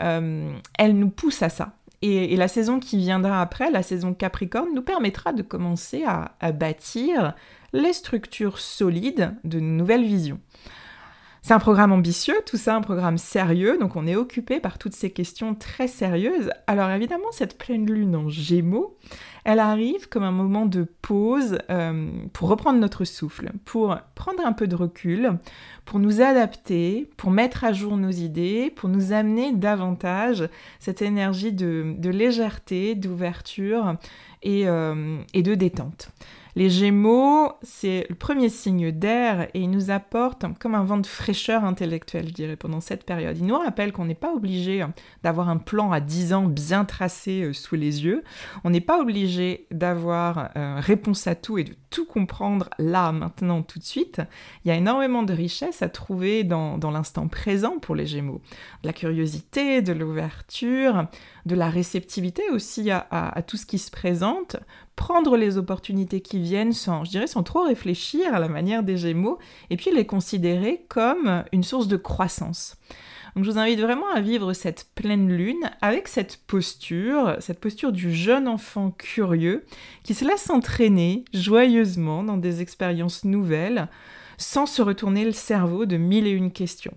euh, 0.00 0.50
elle 0.78 0.98
nous 0.98 1.10
pousse 1.10 1.42
à 1.42 1.48
ça. 1.48 1.74
Et, 2.00 2.36
la 2.36 2.48
saison 2.48 2.78
qui 2.78 2.96
viendra 2.96 3.42
après, 3.42 3.70
la 3.70 3.82
saison 3.82 4.14
Capricorne, 4.14 4.68
nous 4.72 4.82
permettra 4.82 5.32
de 5.32 5.42
commencer 5.42 6.04
à 6.04 6.52
bâtir 6.52 7.34
les 7.72 7.92
structures 7.92 8.60
solides 8.60 9.34
de 9.42 9.58
nouvelles 9.58 10.04
visions. 10.04 10.40
C'est 11.42 11.54
un 11.54 11.58
programme 11.58 11.92
ambitieux, 11.92 12.36
tout 12.46 12.56
ça 12.56 12.76
un 12.76 12.80
programme 12.80 13.16
sérieux, 13.16 13.78
donc 13.78 13.96
on 13.96 14.06
est 14.06 14.16
occupé 14.16 14.60
par 14.60 14.76
toutes 14.76 14.94
ces 14.94 15.10
questions 15.10 15.54
très 15.54 15.88
sérieuses. 15.88 16.50
Alors 16.66 16.90
évidemment, 16.90 17.30
cette 17.30 17.56
pleine 17.56 17.90
lune 17.90 18.16
en 18.16 18.28
gémeaux, 18.28 18.96
elle 19.44 19.60
arrive 19.60 20.08
comme 20.08 20.24
un 20.24 20.32
moment 20.32 20.66
de 20.66 20.86
pause 21.00 21.58
euh, 21.70 22.10
pour 22.32 22.48
reprendre 22.48 22.78
notre 22.78 23.04
souffle, 23.04 23.52
pour 23.64 23.96
prendre 24.14 24.44
un 24.44 24.52
peu 24.52 24.66
de 24.66 24.74
recul, 24.74 25.38
pour 25.84 26.00
nous 26.00 26.20
adapter, 26.20 27.08
pour 27.16 27.30
mettre 27.30 27.64
à 27.64 27.72
jour 27.72 27.96
nos 27.96 28.10
idées, 28.10 28.70
pour 28.74 28.88
nous 28.88 29.12
amener 29.12 29.52
davantage 29.52 30.48
cette 30.80 31.00
énergie 31.02 31.52
de, 31.52 31.96
légèreté, 32.02 32.94
d'ouverture 32.94 33.96
et, 34.42 34.68
euh, 34.68 35.18
et 35.32 35.42
de 35.42 35.54
détente. 35.54 36.10
Les 36.58 36.70
Gémeaux, 36.70 37.52
c'est 37.62 38.04
le 38.08 38.16
premier 38.16 38.48
signe 38.48 38.90
d'air 38.90 39.42
et 39.54 39.60
il 39.60 39.70
nous 39.70 39.92
apporte 39.92 40.44
comme 40.58 40.74
un 40.74 40.82
vent 40.82 40.96
de 40.98 41.06
fraîcheur 41.06 41.62
intellectuelle, 41.64 42.26
je 42.26 42.32
dirais, 42.32 42.56
pendant 42.56 42.80
cette 42.80 43.04
période. 43.04 43.38
Il 43.38 43.46
nous 43.46 43.56
rappelle 43.56 43.92
qu'on 43.92 44.06
n'est 44.06 44.16
pas 44.16 44.34
obligé 44.34 44.84
d'avoir 45.22 45.50
un 45.50 45.58
plan 45.58 45.92
à 45.92 46.00
10 46.00 46.32
ans 46.32 46.46
bien 46.46 46.84
tracé 46.84 47.42
euh, 47.42 47.52
sous 47.52 47.76
les 47.76 48.04
yeux. 48.04 48.24
On 48.64 48.70
n'est 48.70 48.80
pas 48.80 49.00
obligé 49.00 49.68
d'avoir 49.70 50.50
euh, 50.56 50.80
réponse 50.80 51.28
à 51.28 51.36
tout 51.36 51.58
et 51.58 51.62
de 51.62 51.76
tout 51.90 52.06
comprendre 52.06 52.68
là, 52.80 53.12
maintenant, 53.12 53.62
tout 53.62 53.78
de 53.78 53.84
suite. 53.84 54.20
Il 54.64 54.68
y 54.68 54.72
a 54.72 54.74
énormément 54.74 55.22
de 55.22 55.32
richesses 55.32 55.82
à 55.82 55.88
trouver 55.88 56.42
dans, 56.42 56.76
l'instant 56.90 57.28
présent 57.28 57.78
pour 57.78 57.94
les 57.94 58.06
Gémeaux. 58.06 58.40
De 58.82 58.88
la 58.88 58.92
curiosité, 58.92 59.80
de 59.80 59.92
l'ouverture, 59.92 61.06
de 61.48 61.56
la 61.56 61.68
réceptivité 61.68 62.42
aussi 62.52 62.90
à 62.92 63.42
tout 63.46 63.56
ce 63.56 63.66
qui 63.66 63.78
se 63.78 63.90
présente 63.90 64.56
prendre 64.98 65.36
les 65.36 65.58
opportunités 65.58 66.20
qui 66.20 66.40
viennent 66.40 66.72
sans, 66.72 67.04
je 67.04 67.10
dirais, 67.10 67.28
sans 67.28 67.44
trop 67.44 67.62
réfléchir 67.62 68.34
à 68.34 68.40
la 68.40 68.48
manière 68.48 68.82
des 68.82 68.96
Gémeaux, 68.96 69.38
et 69.70 69.76
puis 69.76 69.92
les 69.94 70.04
considérer 70.04 70.84
comme 70.88 71.44
une 71.52 71.62
source 71.62 71.86
de 71.86 71.96
croissance. 71.96 72.76
Donc 73.34 73.44
je 73.44 73.50
vous 73.52 73.58
invite 73.58 73.78
vraiment 73.78 74.10
à 74.12 74.20
vivre 74.20 74.52
cette 74.54 74.88
pleine 74.96 75.28
lune 75.28 75.70
avec 75.80 76.08
cette 76.08 76.40
posture, 76.48 77.36
cette 77.38 77.60
posture 77.60 77.92
du 77.92 78.12
jeune 78.12 78.48
enfant 78.48 78.90
curieux 78.90 79.64
qui 80.02 80.14
se 80.14 80.24
laisse 80.24 80.50
entraîner 80.50 81.24
joyeusement 81.32 82.24
dans 82.24 82.36
des 82.36 82.60
expériences 82.60 83.24
nouvelles 83.24 83.86
sans 84.36 84.66
se 84.66 84.82
retourner 84.82 85.24
le 85.24 85.32
cerveau 85.32 85.86
de 85.86 85.96
mille 85.96 86.26
et 86.26 86.32
une 86.32 86.50
questions. 86.50 86.94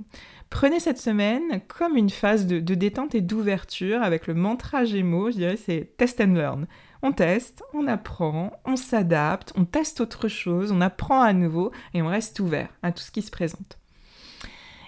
Prenez 0.51 0.81
cette 0.81 0.99
semaine 0.99 1.61
comme 1.69 1.95
une 1.95 2.09
phase 2.09 2.45
de, 2.45 2.59
détente 2.59 3.15
et 3.15 3.21
d'ouverture 3.21 4.03
avec 4.03 4.27
le 4.27 4.33
mantra 4.33 4.83
Gémeaux, 4.83 5.31
je 5.31 5.37
dirais 5.37 5.55
c'est 5.55 5.95
test 5.97 6.19
and 6.19 6.33
learn. 6.33 6.67
On 7.01 7.13
teste, 7.13 7.63
on 7.73 7.87
apprend, 7.87 8.51
on 8.65 8.75
s'adapte, 8.75 9.53
on 9.55 9.63
teste 9.63 10.01
autre 10.01 10.27
chose, 10.27 10.71
on 10.71 10.81
apprend 10.81 11.21
à 11.21 11.33
nouveau 11.33 11.71
et 11.93 12.01
on 12.01 12.07
reste 12.07 12.39
ouvert 12.41 12.69
à 12.83 12.91
tout 12.91 13.01
ce 13.01 13.11
qui 13.11 13.23
se 13.23 13.31
présente. 13.31 13.80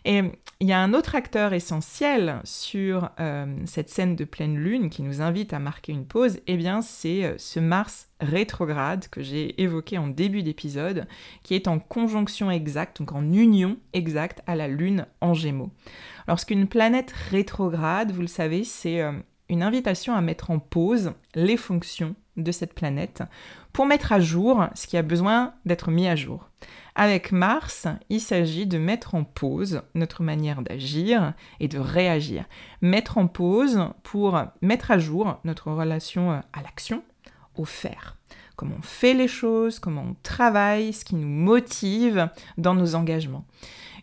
Et 0.05 0.22
il 0.60 0.67
y 0.67 0.74
a 0.74 0.79
un 0.79 0.93
autre 0.93 1.15
acteur 1.15 1.53
essentiel 1.53 2.41
sur 2.43 3.10
euh, 3.19 3.45
cette 3.65 3.89
scène 3.89 4.15
de 4.15 4.25
pleine 4.25 4.57
lune 4.57 4.89
qui 4.89 5.01
nous 5.01 5.22
invite 5.22 5.53
à 5.53 5.60
marquer 5.60 5.93
une 5.93 6.05
pause, 6.05 6.39
eh 6.48 6.57
bien 6.57 6.81
c'est 6.81 7.24
euh, 7.24 7.36
ce 7.38 7.60
Mars 7.60 8.10
rétrograde 8.19 9.07
que 9.10 9.22
j'ai 9.22 9.62
évoqué 9.62 9.98
en 9.98 10.07
début 10.07 10.43
d'épisode, 10.43 11.07
qui 11.43 11.55
est 11.55 11.67
en 11.67 11.79
conjonction 11.79 12.51
exacte, 12.51 13.00
donc 13.00 13.13
en 13.13 13.24
union 13.31 13.77
exacte 13.93 14.41
à 14.45 14.55
la 14.55 14.67
lune 14.67 15.05
en 15.22 15.33
gémeaux. 15.33 15.72
Lorsqu'une 16.27 16.67
planète 16.67 17.12
rétrograde, 17.31 18.12
vous 18.12 18.22
le 18.22 18.27
savez, 18.27 18.63
c'est 18.63 19.01
euh, 19.01 19.13
une 19.50 19.63
invitation 19.63 20.15
à 20.15 20.22
mettre 20.22 20.51
en 20.51 20.60
pause 20.60 21.13
les 21.36 21.57
fonctions 21.57 22.15
de 22.36 22.51
cette 22.51 22.74
planète 22.74 23.24
pour 23.72 23.86
mettre 23.86 24.12
à 24.12 24.19
jour 24.19 24.65
ce 24.75 24.88
qui 24.88 24.98
a 24.98 25.01
besoin 25.01 25.53
d'être 25.65 25.91
mis 25.91 26.07
à 26.07 26.15
jour. 26.15 26.50
Avec 26.95 27.31
Mars, 27.31 27.88
il 28.09 28.21
s'agit 28.21 28.67
de 28.67 28.77
mettre 28.77 29.15
en 29.15 29.23
pause 29.23 29.81
notre 29.95 30.21
manière 30.21 30.62
d'agir 30.62 31.33
et 31.59 31.67
de 31.67 31.79
réagir. 31.79 32.45
Mettre 32.81 33.17
en 33.17 33.27
pause 33.27 33.79
pour 34.03 34.39
mettre 34.62 34.91
à 34.91 35.00
jour 35.00 35.39
notre 35.43 35.71
relation 35.71 36.31
à 36.31 36.62
l'action, 36.62 37.03
au 37.55 37.65
faire. 37.65 38.17
Comment 38.55 38.75
on 38.77 38.83
fait 38.83 39.15
les 39.15 39.27
choses, 39.27 39.79
comment 39.79 40.05
on 40.09 40.15
travaille, 40.21 40.93
ce 40.93 41.03
qui 41.03 41.15
nous 41.15 41.27
motive 41.27 42.29
dans 42.57 42.75
nos 42.75 42.93
engagements 42.93 43.45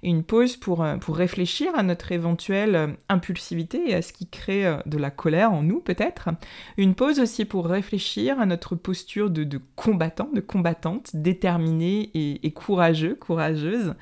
une 0.02 0.22
pause 0.22 0.56
pour, 0.56 0.82
euh, 0.82 0.96
pour 0.96 1.16
réfléchir 1.16 1.72
à 1.74 1.82
notre 1.82 2.12
éventuelle 2.12 2.74
euh, 2.74 2.86
impulsivité 3.08 3.90
et 3.90 3.94
à 3.94 4.02
ce 4.02 4.12
qui 4.12 4.26
crée 4.26 4.66
euh, 4.66 4.76
de 4.86 4.98
la 4.98 5.10
colère 5.10 5.52
en 5.52 5.62
nous 5.62 5.80
peut-être. 5.80 6.30
Une 6.76 6.94
pause 6.94 7.20
aussi 7.20 7.44
pour 7.44 7.66
réfléchir 7.66 8.40
à 8.40 8.46
notre 8.46 8.74
posture 8.76 9.30
de, 9.30 9.44
de 9.44 9.60
combattant, 9.76 10.30
de 10.34 10.40
combattante, 10.40 11.10
déterminée 11.14 12.10
et, 12.14 12.50
courageux, 12.52 13.14
courageuse. 13.14 13.94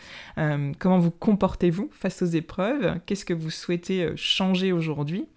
comment 0.78 0.98
vous 0.98 1.10
comportez-vous 1.10 1.90
face 1.92 2.22
aux 2.22 2.26
épreuves? 2.26 2.98
Qu'est-ce 3.06 3.24
que 3.24 3.34
vous 3.34 3.50
souhaitez 3.50 4.10
changer 4.16 4.72
aujourd'hui? 4.72 5.28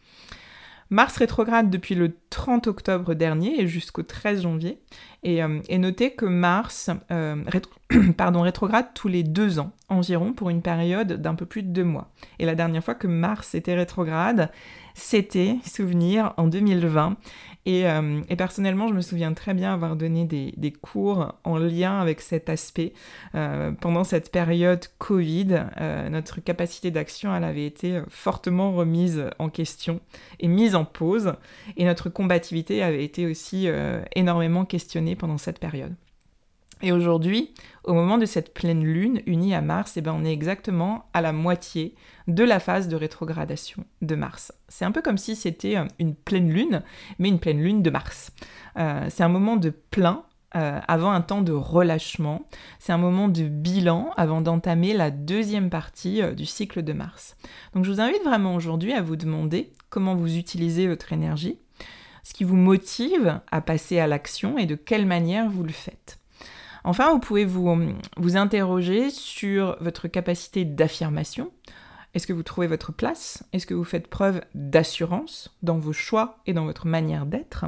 Mars 0.92 1.16
rétrograde 1.16 1.70
depuis 1.70 1.96
le 1.96 2.18
30 2.30 2.68
octobre 2.68 3.14
dernier 3.14 3.62
et 3.62 3.68
jusqu'au 3.68 4.04
13 4.04 4.42
janvier. 4.42 4.78
Et, 5.24 5.42
euh, 5.42 5.62
notez 5.78 6.12
que 6.12 6.26
Mars 6.26 6.90
euh, 7.12 7.38
pardon, 8.18 8.42
rétrograde 8.42 8.88
tous 8.94 9.08
les 9.08 9.24
deux 9.24 9.60
ans 9.60 9.72
environ 9.88 10.34
pour 10.34 10.50
une 10.50 10.62
période 10.62 11.14
d'un 11.14 11.36
peu 11.36 11.46
plus 11.46 11.64
de 11.64 11.70
deux 11.70 11.86
mois. 11.86 12.12
Et 12.40 12.46
la 12.46 12.56
dernière 12.56 12.84
fois 12.84 12.96
que 12.96 13.08
Mars 13.08 13.56
était 13.56 13.74
rétrograde, 13.74 14.52
c'était, 14.94 15.58
souvenir, 15.66 16.34
en 16.38 16.48
2020. 16.48 17.18
Euh, 17.68 18.22
et, 18.28 18.36
personnellement, 18.36 18.88
je 18.88 18.94
me 18.94 19.02
souviens 19.02 19.34
très 19.34 19.54
bien 19.54 19.74
avoir 19.74 19.96
donné 19.96 20.26
des, 20.26 20.72
cours 20.72 21.36
en 21.44 21.58
lien 21.58 22.00
avec 22.00 22.22
cet 22.22 22.50
aspect. 22.50 22.94
Euh, 23.36 23.72
pendant 23.72 24.04
cette 24.04 24.32
période 24.32 24.86
Covid, 24.98 25.66
euh, 25.80 26.10
notre 26.10 26.42
capacité 26.42 26.92
d'action, 26.92 27.36
elle 27.36 27.44
avait 27.44 27.66
été 27.66 28.02
fortement 28.10 28.72
remise 28.72 29.26
en 29.40 29.50
question 29.50 30.00
et 30.40 30.48
mise 30.48 30.76
en 30.76 30.86
pause. 30.86 31.34
Et 31.78 31.86
notre 31.86 32.10
combativité 32.10 32.82
avait 32.84 33.04
été 33.04 33.26
aussi 33.26 33.68
énormément 34.16 34.66
questionnée 34.66 35.16
pendant 35.16 35.38
cette 35.38 35.60
période. 35.60 35.96
Et 36.84 36.92
aujourd'hui, 36.92 37.54
au 37.84 37.94
moment 37.94 38.18
de 38.18 38.26
cette 38.26 38.54
pleine 38.54 38.84
lune 38.84 39.22
unie 39.26 39.54
à 39.54 39.62
Mars, 39.62 39.98
eh 39.98 40.02
ben 40.02 40.16
on 40.18 40.26
est 40.26 40.34
exactement 40.34 41.06
à 41.14 41.22
la 41.22 41.32
moitié 41.32 41.96
de 42.28 42.44
la 42.44 42.60
phase 42.60 42.88
de 42.88 42.96
rétrogradation 42.96 43.86
de 44.02 44.16
Mars. 44.16 44.52
C'est 44.68 44.86
un 44.86 44.92
peu 44.92 45.02
comme 45.02 45.18
si 45.18 45.36
c'était 45.36 45.78
euh, 45.78 45.86
une 46.00 46.16
pleine 46.16 46.52
lune, 46.52 46.82
mais 47.20 47.30
une 47.30 47.40
pleine 47.40 47.62
lune 47.62 47.82
de 47.82 47.90
Mars. 47.90 48.32
Euh, 48.78 49.06
c'est 49.10 49.24
un 49.24 49.30
moment 49.30 49.58
de 49.58 49.70
plein 49.70 50.24
avant 50.54 51.12
un 51.14 51.22
temps 51.22 51.42
de 51.42 51.54
relâchement. 51.54 52.46
C'est 52.78 52.92
un 52.92 52.98
moment 52.98 53.30
de 53.30 53.44
bilan 53.44 54.12
avant 54.18 54.42
d'entamer 54.42 54.92
la 54.92 55.10
deuxième 55.10 55.70
partie 55.70 56.22
du 56.36 56.46
cycle 56.46 56.84
de 56.84 56.92
Mars. 56.92 57.38
Donc 57.74 57.86
je 57.86 57.90
vous 57.90 58.02
invite 58.02 58.26
vraiment 58.26 58.54
aujourd'hui 58.56 58.92
à 58.92 59.02
vous 59.02 59.16
demander 59.16 59.72
comment 59.90 60.14
vous 60.14 60.36
utilisez 60.36 60.90
votre 60.90 61.14
énergie, 61.14 61.58
ce 62.26 62.34
qui 62.34 62.44
vous 62.44 62.58
motive 62.58 63.40
à 63.50 63.62
passer 63.62 64.00
à 64.00 64.08
l'action 64.08 64.58
et 64.58 64.66
de 64.66 64.76
quelle 64.76 65.06
manière 65.06 65.50
vous 65.50 65.64
le 65.64 65.72
faites. 65.72 66.21
Enfin, 66.84 67.12
vous 67.12 67.20
pouvez 67.20 67.46
vous, 67.46 67.94
vous 68.18 68.38
interroger 68.38 69.10
sur 69.10 69.78
votre 69.82 70.08
capacité 70.08 70.66
d'affirmation. 70.66 71.52
Est-ce 72.14 72.28
que 72.28 72.34
vous 72.34 72.44
trouvez 72.44 72.68
votre 72.68 72.92
place? 72.92 73.44
Est-ce 73.54 73.66
que 73.66 73.74
vous 73.74 73.86
faites 73.86 74.08
preuve 74.08 74.42
d'assurance 74.54 75.56
dans 75.64 75.78
vos 75.78 75.94
choix 75.94 76.40
et 76.46 76.52
dans 76.52 76.66
votre 76.66 76.86
manière 76.86 77.26
d'être? 77.26 77.66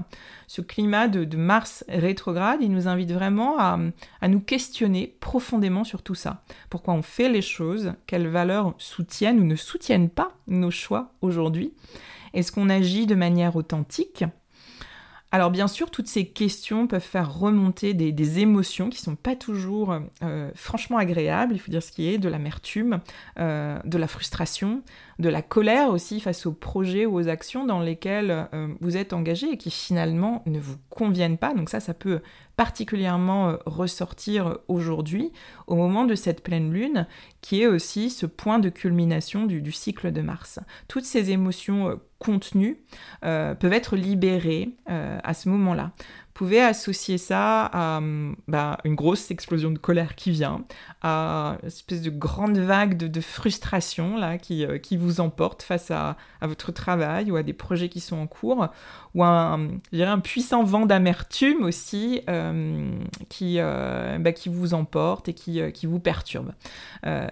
Ce 0.48 0.60
climat 0.60 1.08
de, 1.08 1.38
Mars 1.38 1.86
rétrograde, 1.88 2.60
il 2.62 2.72
nous 2.72 2.90
invite 2.90 3.14
vraiment 3.14 3.58
à, 3.58 3.80
à, 4.20 4.28
nous 4.28 4.42
questionner 4.42 5.16
profondément 5.22 5.86
sur 5.86 6.02
tout 6.02 6.16
ça. 6.16 6.44
Pourquoi 6.70 6.94
on 6.94 7.02
fait 7.02 7.30
les 7.30 7.42
choses? 7.42 7.94
Quelles 8.06 8.28
valeurs 8.28 8.74
soutiennent 8.80 9.40
ou 9.40 9.46
ne 9.46 9.56
soutiennent 9.56 10.10
pas 10.10 10.34
nos 10.48 10.72
choix 10.72 11.14
aujourd'hui? 11.22 11.74
Est-ce 12.34 12.52
qu'on 12.52 12.70
agit 12.70 13.06
de 13.06 13.16
manière 13.16 13.56
authentique? 13.56 14.26
Alors 15.34 15.50
bien 15.50 15.68
sûr, 15.68 15.90
toutes 15.90 16.08
ces 16.08 16.28
questions 16.28 16.86
peuvent 16.86 17.02
faire 17.02 17.34
remonter 17.34 17.96
des, 17.96 18.40
émotions 18.40 18.92
qui 18.92 19.00
ne 19.00 19.04
sont 19.04 19.16
pas 19.16 19.36
toujours 19.36 19.98
euh, 20.22 20.52
franchement 20.54 21.00
agréables, 21.00 21.56
il 21.56 21.58
faut 21.58 21.72
dire 21.72 21.82
ce 21.82 21.92
qui 21.92 22.08
est, 22.08 22.20
de 22.20 22.30
l'amertume, 22.30 23.00
euh, 23.40 23.80
de 23.84 23.98
la 23.98 24.08
frustration, 24.08 24.84
de 25.20 25.30
la 25.30 25.42
colère 25.42 25.90
aussi 25.90 26.20
face 26.20 26.46
aux 26.46 26.54
projets 26.54 27.06
ou 27.06 27.16
aux 27.16 27.28
actions 27.28 27.66
dans 27.66 27.80
lesquelles 27.80 28.48
euh, 28.54 28.68
vous 28.82 28.98
êtes 28.98 29.14
engagé 29.14 29.52
et 29.52 29.58
qui 29.58 29.72
finalement 29.72 30.42
ne 30.46 30.60
vous 30.60 30.78
conviennent 30.90 31.38
pas. 31.38 31.54
Donc 31.54 31.70
ça, 31.70 31.80
ça 31.80 31.94
peut 31.94 32.22
particulièrement 32.56 33.50
euh, 33.50 33.58
ressortir 33.66 34.60
aujourd'hui 34.68 35.32
au 35.68 35.76
moment 35.76 36.06
de 36.06 36.16
cette 36.16 36.44
pleine 36.44 36.72
lune, 36.72 37.08
qui 37.42 37.62
est 37.62 37.68
aussi 37.68 38.10
ce 38.10 38.26
point 38.26 38.60
de 38.60 38.70
culmination 38.70 39.46
du, 39.46 39.72
cycle 39.72 40.12
de 40.12 40.22
Mars. 40.22 40.60
Toutes 40.88 41.06
ces 41.06 41.32
émotions 41.32 41.90
euh, 41.90 41.96
contenues 42.20 42.78
peuvent 43.22 43.74
être 43.74 43.98
libérées 43.98 44.78
à 44.86 45.34
ce 45.34 45.50
moment-là 45.50 45.92
pouvez 46.34 46.62
associer 46.62 47.18
ça 47.18 47.70
à 47.72 48.02
bah, 48.48 48.78
une 48.84 48.96
grosse 48.96 49.30
explosion 49.32 49.72
de 49.72 49.78
colère 49.78 50.16
qui 50.16 50.32
vient, 50.32 50.64
à 51.02 51.58
une 51.62 51.68
espèce 51.68 52.02
de 52.02 52.10
grande 52.10 52.58
vague 52.58 52.98
de, 52.98 53.22
frustration 53.22 54.18
là, 54.18 54.38
qui, 54.38 54.66
euh, 54.66 54.78
qui, 54.78 54.98
vous 54.98 55.20
emporte 55.20 55.64
face 55.64 55.92
à, 55.92 56.18
à, 56.42 56.48
votre 56.48 56.72
travail 56.72 57.32
ou 57.32 57.36
à 57.36 57.44
des 57.44 57.54
projets 57.54 57.90
qui 57.90 58.00
sont 58.00 58.18
en 58.18 58.28
cours, 58.28 58.68
ou 59.14 59.24
un, 59.24 59.68
je 59.92 59.98
dirais 59.98 60.10
un 60.10 60.20
puissant 60.20 60.64
vent 60.64 60.86
d'amertume 60.86 61.64
aussi 61.64 62.22
euh, 62.30 62.92
qui, 63.30 63.56
euh, 63.60 64.18
bah, 64.18 64.32
qui 64.32 64.50
vous 64.50 64.74
emporte 64.74 65.30
et 65.30 65.34
qui, 65.34 65.62
qui 65.72 65.86
vous 65.86 66.00
perturbe. 66.00 66.54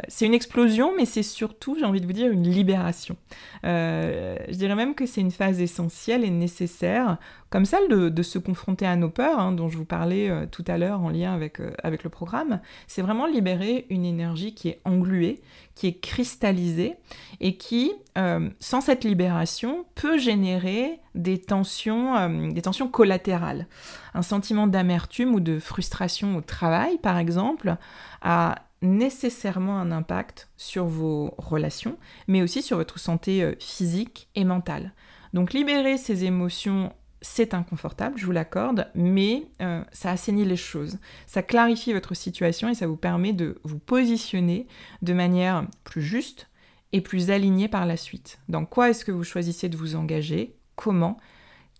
c'est 0.08 0.25
une 0.25 0.34
explosion, 0.34 0.93
mais 0.96 1.05
c'est 1.05 1.24
surtout, 1.24 1.75
j'ai 1.79 1.86
envie 1.86 2.01
de 2.01 2.05
vous 2.05 2.13
dire, 2.13 2.31
une 2.31 2.48
libération. 2.48 3.15
je 3.63 4.53
dirais 4.55 4.75
même 4.75 4.96
que 4.96 5.05
c'est 5.05 5.22
une 5.22 5.31
phase 5.31 5.60
essentielle 5.60 6.24
et 6.24 6.29
nécessaire 6.29 7.17
comme 7.51 7.65
celle 7.65 7.89
de, 7.89 8.24
se 8.24 8.39
confronter 8.39 8.86
à 8.86 8.91
nos 8.96 9.10
peurs, 9.10 9.40
hein, 9.40 9.52
dont 9.52 9.70
je 9.70 9.78
vous 9.78 9.86
parlais 9.86 10.30
euh, 10.30 10.46
tout 10.46 10.64
à 10.68 10.78
l'heure 10.78 11.02
en 11.02 11.10
lien 11.10 11.34
avec, 11.34 11.60
euh, 11.60 11.74
avec 11.84 12.04
le 12.04 12.10
programme, 12.10 12.60
c'est 12.88 13.02
vraiment 13.02 13.26
libérer 13.26 13.86
une 13.90 14.06
énergie 14.06 14.54
qui 14.54 14.70
est 14.70 14.82
engluée, 14.86 15.42
qui 15.76 15.88
est 15.88 16.00
cristallisée, 16.00 16.96
et 17.40 17.58
qui, 17.58 17.92
euh, 18.18 18.50
sans 18.60 18.82
cette 18.82 19.04
libération, 19.04 19.86
peut 19.96 20.18
générer 20.18 21.00
des 21.16 21.40
tensions, 21.40 22.30
des 22.51 22.62
tensions 22.62 22.88
collatérales. 22.88 23.68
Un 24.14 24.22
sentiment 24.22 24.68
d'amertume 24.68 25.34
ou 25.34 25.40
de 25.40 25.60
frustration 25.60 26.38
au 26.38 26.42
travail, 26.42 26.98
par 27.00 27.18
exemple, 27.18 27.75
a 28.22 28.56
nécessairement 28.82 29.77
un 29.77 29.92
impact 29.92 30.50
sur 30.58 30.86
vos 30.86 31.34
relations, 31.38 31.98
mais 32.27 32.42
aussi 32.42 32.62
sur 32.62 32.77
votre 32.77 32.98
santé 32.98 33.56
physique 33.60 34.30
et 34.36 34.46
mentale. 34.46 34.94
Donc 35.34 35.54
libérer 35.54 35.98
ces 35.98 36.25
émotions 36.25 36.94
c'est 37.22 37.53
inconfortable, 37.53 38.18
je 38.18 38.25
vous 38.25 38.31
l'accorde, 38.31 38.88
mais 38.96 39.48
euh, 39.62 39.84
ça 39.92 40.12
assainit 40.12 40.46
les 40.46 40.55
choses. 40.55 40.98
Ça 41.27 41.44
clarifie 41.44 41.94
votre 41.94 42.16
situation 42.16 42.68
et 42.70 42.74
ça 42.74 42.88
vous 42.88 42.98
permet 42.98 43.34
de 43.34 43.60
vous 43.64 43.79
positionner 43.79 44.68
de 45.01 45.14
manière 45.14 45.68
plus 45.84 46.01
juste 46.01 46.50
et 46.94 47.01
plus 47.01 47.29
alignée 47.29 47.68
par 47.68 47.86
la 47.86 47.96
suite. 47.96 48.40
Dans 48.50 48.66
quoi 48.66 48.90
est-ce 48.90 49.05
que 49.05 49.12
vous 49.12 49.24
choisissez 49.24 49.70
de 49.70 49.77
vous 49.77 49.96
engager? 49.96 50.55
Comment? 50.75 51.18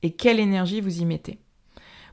Et 0.04 0.14
quelle 0.14 0.40
énergie 0.40 0.80
vous 0.80 1.02
y 1.02 1.06
mettez? 1.06 1.40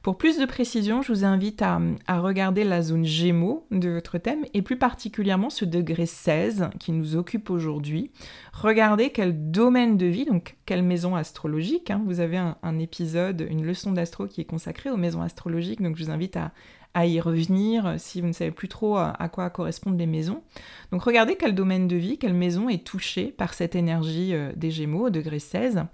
Pour 0.03 0.17
plus 0.17 0.39
de 0.39 0.47
précision, 0.47 1.03
je 1.03 1.13
vous 1.13 1.25
invite 1.25 1.63
à, 1.63 1.81
regarder 2.21 2.65
la 2.65 2.83
zone 2.83 3.05
Gémeaux 3.05 3.67
de 3.71 3.89
votre 3.89 4.19
thème 4.19 4.45
et 4.55 4.63
plus 4.63 4.79
particulièrement 4.79 5.51
ce 5.51 5.65
degré 5.65 6.07
16 6.07 6.71
qui 6.79 6.93
nous 6.93 7.17
occupe 7.17 7.51
aujourd'hui. 7.51 8.11
Regardez 8.53 9.11
quel 9.11 9.51
domaine 9.51 9.97
de 9.97 10.07
vie, 10.07 10.25
donc 10.25 10.57
quelle 10.67 10.83
maison 10.83 11.17
astrologique. 11.17 11.91
Hein. 11.91 12.03
Vous 12.07 12.21
avez 12.21 12.37
un, 12.37 12.57
un 12.63 12.79
épisode, 12.79 13.47
une 13.49 13.65
leçon 13.65 13.93
d'astro 13.93 14.27
qui 14.27 14.41
est 14.41 14.45
consacrée 14.45 14.91
aux 14.91 14.97
maisons 14.97 15.23
astrologiques, 15.23 15.83
donc 15.83 15.97
je 15.97 16.05
vous 16.05 16.11
invite 16.11 16.37
à, 16.37 16.53
à 16.95 17.07
y 17.07 17.21
revenir 17.21 17.95
si 17.99 18.21
vous 18.21 18.27
ne 18.27 18.33
savez 18.33 18.51
plus 18.51 18.69
trop 18.69 18.97
à 18.97 19.29
quoi 19.31 19.51
correspondent 19.51 19.99
les 19.99 20.07
maisons. 20.07 20.43
Donc 20.91 21.03
regardez 21.03 21.37
quel 21.37 21.55
domaine 21.55 21.87
de 21.87 21.97
vie, 21.97 22.19
quelle 22.19 22.35
maison 22.35 22.69
est 22.69 22.85
touchée 22.85 23.27
par 23.27 23.53
cette 23.53 23.75
énergie 23.75 24.35
euh, 24.35 24.53
des 24.57 24.71
Gémeaux 24.71 25.07
au 25.07 25.11
degré 25.11 25.39
16. 25.39 25.85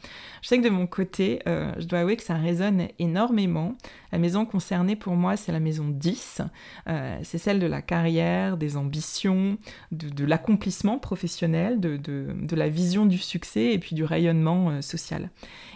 Je 0.40 0.48
sais 0.48 0.58
que 0.58 0.64
de 0.64 0.70
mon 0.70 0.86
côté, 0.86 1.40
euh, 1.48 1.72
je 1.78 1.86
dois 1.86 2.00
avouer 2.00 2.16
que 2.16 2.22
ça 2.22 2.34
résonne 2.34 2.88
énormément. 2.98 3.74
La 4.12 4.18
maison 4.18 4.46
concernée 4.46 4.94
pour 4.94 5.14
moi, 5.14 5.36
c'est 5.36 5.50
la 5.50 5.58
maison 5.58 5.88
10. 5.88 6.42
Euh, 6.88 7.18
c'est 7.24 7.38
celle 7.38 7.58
de 7.58 7.66
la 7.66 7.82
carrière, 7.82 8.56
des 8.56 8.76
ambitions, 8.76 9.58
de, 9.90 10.24
l'accomplissement 10.24 10.98
professionnel, 10.98 11.80
de, 11.80 12.54
la 12.54 12.68
vision 12.68 13.06
du 13.06 13.18
succès 13.18 13.72
et 13.72 13.78
puis 13.80 13.96
du 13.96 14.04
rayonnement 14.04 14.80
social. 14.80 15.30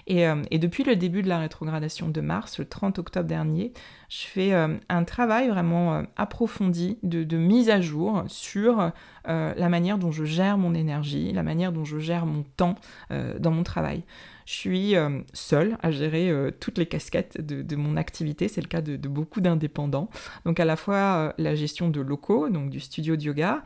Et, 0.07 0.27
depuis 0.59 0.85
le 0.85 0.97
début 0.97 1.23
de 1.23 1.29
la 1.29 1.39
rétrogradation 1.39 2.09
de 2.09 2.21
Mars, 2.21 2.59
le 2.59 2.65
30 2.65 2.99
octobre 2.99 3.29
dernier, 3.29 3.73
je 4.09 4.27
fais 4.27 4.53
un 4.53 5.05
travail 5.09 5.49
vraiment 5.49 6.05
approfondi 6.17 6.99
de, 7.03 7.37
mise 7.37 7.71
à 7.71 7.81
jour 7.81 8.25
sur 8.29 8.93
euh, 9.29 9.53
la 9.57 9.69
manière 9.69 9.99
dont 9.99 10.11
je 10.11 10.25
gère 10.25 10.59
mon 10.59 10.75
énergie, 10.75 11.33
la 11.33 11.43
manière 11.43 11.73
dont 11.73 11.85
je 11.85 11.99
gère 11.99 12.27
mon 12.27 12.45
temps 12.57 12.77
euh, 13.11 13.39
dans 13.39 13.51
mon 13.51 13.63
travail. 13.63 14.03
Je 14.47 14.55
suis 14.55 14.97
euh, 14.97 15.21
seule 15.35 15.77
à 15.83 15.91
gérer 15.91 16.33
toutes 16.59 16.79
les 16.79 16.87
casquettes 16.87 17.39
de, 17.39 17.77
mon 17.77 17.99
activité, 17.99 18.49
c'est 18.49 18.63
le 18.63 18.67
cas 18.67 18.81
de, 18.81 18.97
beaucoup 18.97 19.43
d'indépendants. 19.43 20.09
Donc 20.47 20.59
à 20.59 20.65
la 20.65 20.77
fois 20.77 21.35
la 21.37 21.55
gestion 21.55 21.91
de 21.91 22.01
locaux, 22.01 22.49
donc 22.49 22.71
du 22.71 22.81
studio 22.81 23.17
de 23.17 23.23
yoga, 23.25 23.63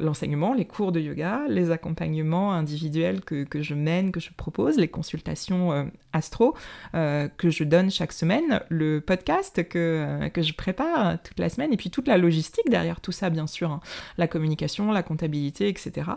l'enseignement, 0.00 0.54
les 0.54 0.64
cours 0.64 0.92
de 0.92 1.00
yoga, 1.00 1.42
les 1.48 1.70
accompagnements 1.70 2.54
individuels 2.54 3.20
que, 3.20 3.44
que, 3.44 3.60
je 3.60 3.74
mène, 3.74 4.10
que 4.10 4.20
je 4.20 4.30
propose, 4.34 4.78
les 4.78 4.88
consultations 4.88 5.90
astro 6.14 6.54
que 6.94 7.50
je 7.50 7.64
donne 7.64 7.90
chaque 7.90 8.14
semaine, 8.14 8.62
le 8.70 9.02
podcast 9.02 9.68
que, 9.68 10.28
que 10.32 10.40
je 10.40 10.54
prépare 10.54 11.22
toute 11.22 11.38
la 11.38 11.50
semaine, 11.50 11.74
et 11.74 11.76
puis 11.76 11.90
toute 11.90 12.08
la 12.08 12.16
logistique 12.16 12.70
derrière 12.70 13.02
tout 13.02 13.12
ça, 13.12 13.28
bien 13.28 13.46
sûr, 13.46 13.70
hein. 13.70 13.80
la 14.16 14.28
communication 14.28 14.69
la 14.78 15.02
comptabilité, 15.02 15.68
etc. 15.68 16.10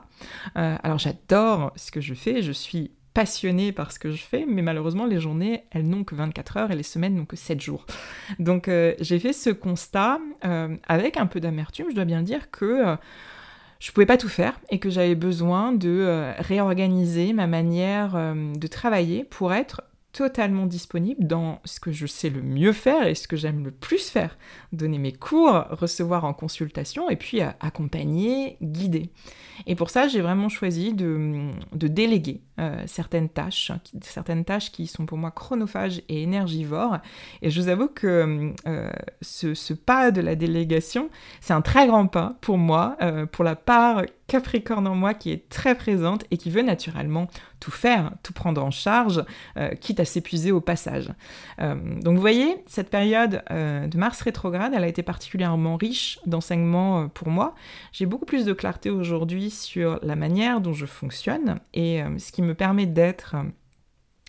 Euh, 0.57 0.75
alors 0.83 0.99
j'adore 0.99 1.71
ce 1.75 1.91
que 1.91 2.01
je 2.01 2.13
fais, 2.13 2.41
je 2.41 2.51
suis 2.51 2.91
passionnée 3.13 3.71
par 3.71 3.91
ce 3.91 3.99
que 3.99 4.11
je 4.11 4.23
fais, 4.23 4.45
mais 4.47 4.61
malheureusement 4.61 5.05
les 5.05 5.19
journées, 5.19 5.65
elles 5.71 5.87
n'ont 5.87 6.03
que 6.03 6.15
24 6.15 6.57
heures 6.57 6.71
et 6.71 6.75
les 6.75 6.83
semaines 6.83 7.15
n'ont 7.15 7.25
que 7.25 7.35
7 7.35 7.61
jours. 7.61 7.85
Donc 8.39 8.67
euh, 8.67 8.95
j'ai 8.99 9.19
fait 9.19 9.33
ce 9.33 9.49
constat 9.51 10.19
euh, 10.45 10.75
avec 10.87 11.17
un 11.17 11.27
peu 11.27 11.39
d'amertume, 11.39 11.87
je 11.89 11.95
dois 11.95 12.05
bien 12.05 12.23
dire 12.23 12.49
que 12.49 12.97
je 13.79 13.91
pouvais 13.91 14.05
pas 14.05 14.17
tout 14.17 14.29
faire 14.29 14.59
et 14.69 14.79
que 14.79 14.89
j'avais 14.89 15.15
besoin 15.15 15.73
de 15.73 16.31
réorganiser 16.39 17.33
ma 17.33 17.47
manière 17.47 18.13
de 18.13 18.67
travailler 18.67 19.25
pour 19.25 19.53
être 19.53 19.81
totalement 20.13 20.67
disponible 20.67 21.25
dans 21.25 21.59
ce 21.65 21.79
que 21.79 21.91
je 21.91 22.05
sais 22.05 22.29
le 22.29 22.43
mieux 22.43 22.71
faire 22.71 23.07
et 23.07 23.15
ce 23.15 23.27
que 23.27 23.35
j'aime 23.35 23.65
le 23.65 23.71
plus 23.71 24.09
faire. 24.09 24.37
Donner 24.71 24.99
mes 24.99 25.11
cours, 25.11 25.65
recevoir 25.71 26.23
en 26.23 26.33
consultation 26.33 27.09
et 27.09 27.15
puis 27.15 27.41
euh, 27.41 27.49
accompagner, 27.59 28.57
guider. 28.61 29.09
Et 29.65 29.75
pour 29.75 29.89
ça, 29.89 30.07
j'ai 30.07 30.21
vraiment 30.21 30.49
choisi 30.49 30.93
de, 30.93 31.49
déléguer 31.73 32.41
euh, 32.59 32.83
certaines 32.85 33.29
tâches, 33.29 33.71
certaines 34.01 34.45
tâches 34.45 34.71
qui 34.71 34.85
sont 34.85 35.07
pour 35.07 35.17
moi 35.17 35.31
chronophages 35.31 36.03
et 36.09 36.21
énergivores. 36.21 36.99
Et 37.41 37.49
je 37.49 37.59
vous 37.59 37.67
avoue 37.67 37.87
que 37.87 38.53
euh, 38.67 38.91
ce, 39.21 39.73
pas 39.73 40.11
de 40.11 40.21
la 40.21 40.35
délégation, 40.35 41.09
c'est 41.41 41.53
un 41.53 41.61
très 41.61 41.87
grand 41.87 42.05
pas 42.05 42.35
pour 42.41 42.59
moi, 42.59 42.97
pour 43.31 43.43
la 43.43 43.55
part 43.55 44.03
Capricorne 44.27 44.87
en 44.87 44.95
moi 44.95 45.13
qui 45.13 45.31
est 45.31 45.49
très 45.49 45.75
présente 45.75 46.25
et 46.31 46.37
qui 46.37 46.49
veut 46.49 46.61
naturellement 46.61 47.27
tout 47.59 47.71
faire, 47.71 48.11
tout 48.23 48.33
prendre 48.33 48.63
en 48.63 48.71
charge, 48.71 49.23
euh, 49.57 49.75
quitte 49.75 49.99
à 49.99 50.05
s'épuiser 50.05 50.51
au 50.51 50.61
passage. 50.61 51.11
Euh, 51.59 51.75
donc 52.01 52.15
vous 52.15 52.21
voyez, 52.21 52.57
cette 52.67 52.89
période 52.89 53.43
euh, 53.51 53.87
de 53.87 53.97
Mars 53.97 54.21
rétrograde, 54.21 54.73
elle 54.75 54.83
a 54.83 54.87
été 54.87 55.03
particulièrement 55.03 55.75
riche 55.75 56.19
d'enseignements 56.25 57.09
pour 57.09 57.27
moi. 57.27 57.53
J'ai 57.91 58.05
beaucoup 58.05 58.25
plus 58.25 58.45
de 58.45 58.53
clarté 58.53 58.89
aujourd'hui 58.89 59.49
sur 59.49 59.99
la 60.03 60.15
manière 60.15 60.61
dont 60.61 60.73
je 60.73 60.85
fonctionne 60.85 61.59
et 61.73 62.01
ce 62.17 62.31
qui 62.31 62.41
me 62.41 62.53
permet 62.53 62.85
d'être 62.85 63.35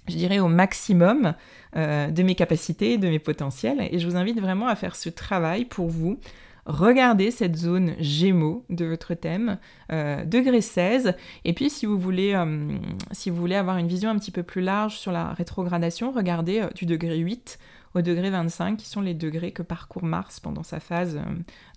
je 0.06 0.16
dirais, 0.16 0.38
au 0.38 0.48
maximum 0.48 1.34
de 1.74 2.22
mes 2.22 2.34
capacités, 2.34 2.98
de 2.98 3.08
mes 3.08 3.18
potentiels. 3.18 3.88
Et 3.90 3.98
je 3.98 4.06
vous 4.06 4.16
invite 4.16 4.38
vraiment 4.38 4.66
à 4.66 4.76
faire 4.76 4.96
ce 4.96 5.08
travail 5.08 5.64
pour 5.64 5.88
vous 5.88 6.18
regardez 6.66 7.30
cette 7.30 7.56
zone 7.56 7.94
Gémeaux 7.98 8.64
de 8.70 8.84
votre 8.84 9.14
thème, 9.14 9.58
euh, 9.92 10.24
degré 10.24 10.60
16. 10.60 11.14
Et 11.44 11.52
puis 11.52 11.70
si 11.70 11.86
vous, 11.86 11.98
voulez, 11.98 12.34
euh, 12.34 12.78
si 13.12 13.30
vous 13.30 13.36
voulez 13.36 13.54
avoir 13.54 13.78
une 13.78 13.88
vision 13.88 14.10
un 14.10 14.18
petit 14.18 14.30
peu 14.30 14.42
plus 14.42 14.62
large 14.62 14.98
sur 14.98 15.12
la 15.12 15.32
rétrogradation, 15.32 16.12
regardez 16.12 16.60
euh, 16.60 16.68
du 16.74 16.86
degré 16.86 17.18
8 17.18 17.58
au 17.94 18.02
degré 18.02 18.30
25, 18.30 18.76
qui 18.76 18.88
sont 18.88 19.00
les 19.00 19.14
degrés 19.14 19.52
que 19.52 19.62
parcourt 19.62 20.04
Mars 20.04 20.40
pendant 20.40 20.64
sa 20.64 20.80
phase 20.80 21.20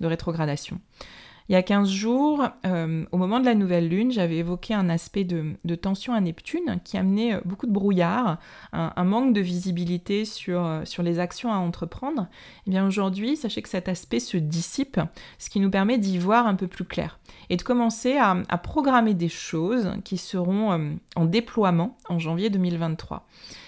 de 0.01 0.07
rétrogradation. 0.07 0.79
Il 1.49 1.53
y 1.53 1.55
a 1.55 1.63
15 1.63 1.89
jours, 1.89 2.45
euh, 2.65 3.05
au 3.13 3.17
moment 3.17 3.39
de 3.39 3.45
la 3.45 3.55
nouvelle 3.55 3.87
lune, 3.87 4.11
j'avais 4.11 4.37
évoqué 4.37 4.73
un 4.73 4.89
aspect 4.89 5.23
de, 5.23 5.75
tension 5.75 6.13
à 6.13 6.19
Neptune 6.19 6.79
qui 6.83 6.97
amenait 6.97 7.35
euh, 7.35 7.41
beaucoup 7.45 7.67
de 7.67 7.71
brouillard, 7.71 8.37
un, 8.73 9.03
manque 9.05 9.33
de 9.33 9.39
visibilité 9.39 10.25
sur, 10.25 10.65
euh, 10.65 10.83
les 10.99 11.19
actions 11.19 11.53
à 11.53 11.57
entreprendre. 11.57 12.23
Et 12.23 12.67
eh 12.67 12.71
bien 12.71 12.85
aujourd'hui, 12.85 13.37
sachez 13.37 13.61
que 13.61 13.69
cet 13.69 13.87
aspect 13.87 14.19
se 14.19 14.35
dissipe, 14.35 14.99
ce 15.37 15.49
qui 15.49 15.61
nous 15.61 15.69
permet 15.69 15.97
d'y 15.97 16.17
voir 16.17 16.47
un 16.47 16.55
peu 16.55 16.67
plus 16.67 16.83
clair 16.83 17.17
et 17.49 17.55
de 17.55 17.61
commencer 17.61 18.17
à 18.17 18.57
programmer 18.57 19.13
des 19.13 19.29
choses 19.29 19.93
qui 20.03 20.17
seront 20.17 20.97
en 21.15 21.25
déploiement 21.25 21.95
en 22.09 22.19
janvier 22.19 22.49
2023. 22.49 23.25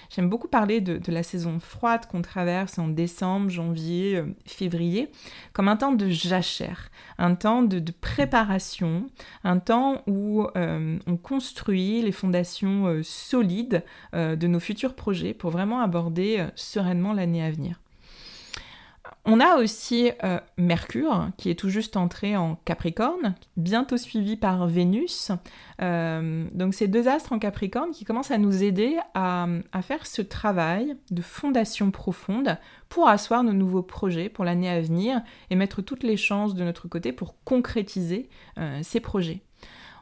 J'aime 0.10 0.28
beaucoup 0.28 0.48
parler 0.48 0.82
de, 0.82 1.12
la 1.12 1.22
saison 1.22 1.60
froide 1.60 2.08
qu'on 2.08 2.24
traverse 2.24 2.80
en 2.80 2.88
décembre, 2.88 3.50
janvier, 3.50 4.16
euh, 4.16 4.26
février, 4.46 5.12
comme 5.54 5.68
un 5.68 5.78
temps 5.78 5.92
de 5.92 6.10
jachère, 6.10 6.90
un 7.20 7.36
temps 7.36 7.62
de, 7.62 7.80
préparation, 8.02 9.08
un 9.44 9.60
temps 9.60 10.02
où 10.08 10.48
euh, 10.56 10.98
on 11.06 11.18
construit 11.18 12.02
les 12.02 12.12
fondations 12.12 12.88
euh, 12.88 13.04
solides 13.04 13.84
de 14.14 14.48
nos 14.48 14.60
futurs 14.60 14.96
projets 14.96 15.34
pour 15.34 15.52
vraiment 15.52 15.82
aborder 15.82 16.48
sereinement 16.56 17.14
l'année 17.14 17.44
à 17.44 17.52
venir. 17.52 17.80
On 19.26 19.40
a 19.40 19.58
aussi 19.58 20.12
euh, 20.24 20.40
Mercure 20.58 21.30
qui 21.38 21.50
est 21.50 21.56
tout 21.56 21.70
juste 21.70 21.98
entré 21.98 22.36
en 22.36 22.56
Capricorne, 22.66 23.36
bientôt 23.58 23.98
suivi 23.98 24.36
par 24.36 24.68
Vénus. 24.68 25.32
Euh, 25.82 26.48
donc 26.54 26.74
ces 26.74 26.88
deux 26.88 27.08
astres 27.08 27.34
en 27.34 27.40
Capricorne 27.40 27.92
qui 27.92 28.06
commencent 28.06 28.32
à 28.32 28.38
nous 28.38 28.64
aider 28.64 28.98
à, 29.14 29.48
faire 29.82 30.06
ce 30.06 30.22
travail 30.22 30.98
de 31.12 31.22
fondation 31.22 31.92
profonde 31.92 32.58
pour 32.90 33.08
asseoir 33.08 33.44
nos 33.44 33.54
nouveaux 33.54 33.84
projets 33.84 34.30
pour 34.30 34.46
l'année 34.46 34.70
à 34.70 34.82
venir 34.82 35.22
et 35.50 35.56
mettre 35.56 35.82
toutes 35.82 36.04
les 36.04 36.18
chances 36.18 36.56
de 36.56 36.64
notre 36.64 36.88
côté 36.88 37.12
pour 37.12 37.36
concrétiser 37.44 38.30
euh, 38.58 38.80
ces 38.84 39.00
projets. 39.00 39.42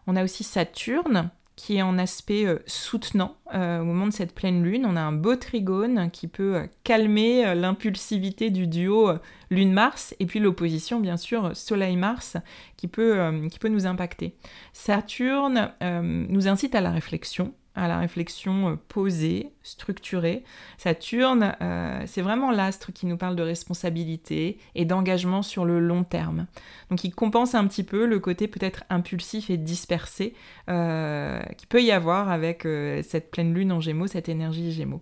On 0.07 0.15
a 0.15 0.23
aussi 0.23 0.43
Saturne 0.43 1.29
qui 1.57 1.77
est 1.77 1.81
en 1.81 1.97
aspect 1.97 2.45
euh, 2.45 2.59
soutenant 2.67 3.35
euh, 3.53 3.81
au 3.81 3.83
moment 3.83 4.05
de 4.05 4.13
cette 4.13 4.33
pleine 4.33 4.63
lune. 4.63 4.85
On 4.87 4.95
a 4.95 5.01
un 5.01 5.11
beau 5.11 5.35
trigone 5.35 6.09
qui 6.11 6.27
peut 6.27 6.55
euh, 6.55 6.67
calmer 6.83 7.55
l'impulsivité 7.55 8.51
du 8.51 8.67
duo 8.67 9.13
Lune-Mars 9.49 10.15
et 10.19 10.27
puis 10.27 10.39
l'opposition 10.39 10.99
bien 10.99 11.17
sûr 11.17 11.55
Soleil-Mars 11.55 12.37
qui, 12.77 12.87
peut 12.87 13.31
qui 13.49 13.59
peut 13.59 13.69
nous 13.69 13.87
impacter. 13.87 14.35
Saturne 14.71 15.71
nous 15.81 16.47
incite 16.47 16.75
à 16.75 16.81
la 16.81 16.91
réflexion, 16.91 17.53
à 17.77 17.87
la 17.87 17.99
réflexion 17.99 18.71
euh, 18.71 18.75
posée, 18.89 19.51
structurée. 19.63 20.43
Saturne, 20.77 21.55
euh, 21.61 22.01
c'est 22.05 22.21
vraiment 22.21 22.51
l'astre 22.51 22.91
qui 22.91 23.05
nous 23.05 23.17
parle 23.17 23.35
de 23.35 23.43
responsabilité 23.43 24.57
et 24.75 24.85
d'engagement 24.85 25.43
sur 25.43 25.63
le 25.63 25.79
long 25.79 26.03
terme. 26.03 26.47
Donc 26.89 27.03
il 27.03 27.11
compense 27.11 27.55
un 27.55 27.65
petit 27.67 27.83
peu 27.83 28.05
le 28.05 28.19
côté 28.19 28.47
peut-être 28.47 28.83
impulsif 28.89 29.49
et 29.49 29.57
dispersé 29.57 30.33
euh, 30.69 31.41
qui 31.57 31.67
peut 31.67 31.81
y 31.81 31.91
avoir 31.91 32.29
avec 32.29 32.63
cette 33.03 33.31
pleine 33.31 33.53
lune 33.53 33.71
en 33.71 33.79
gémeaux, 33.79 34.07
cette 34.07 34.29
énergie 34.29 34.71
gémeaux. 34.71 35.01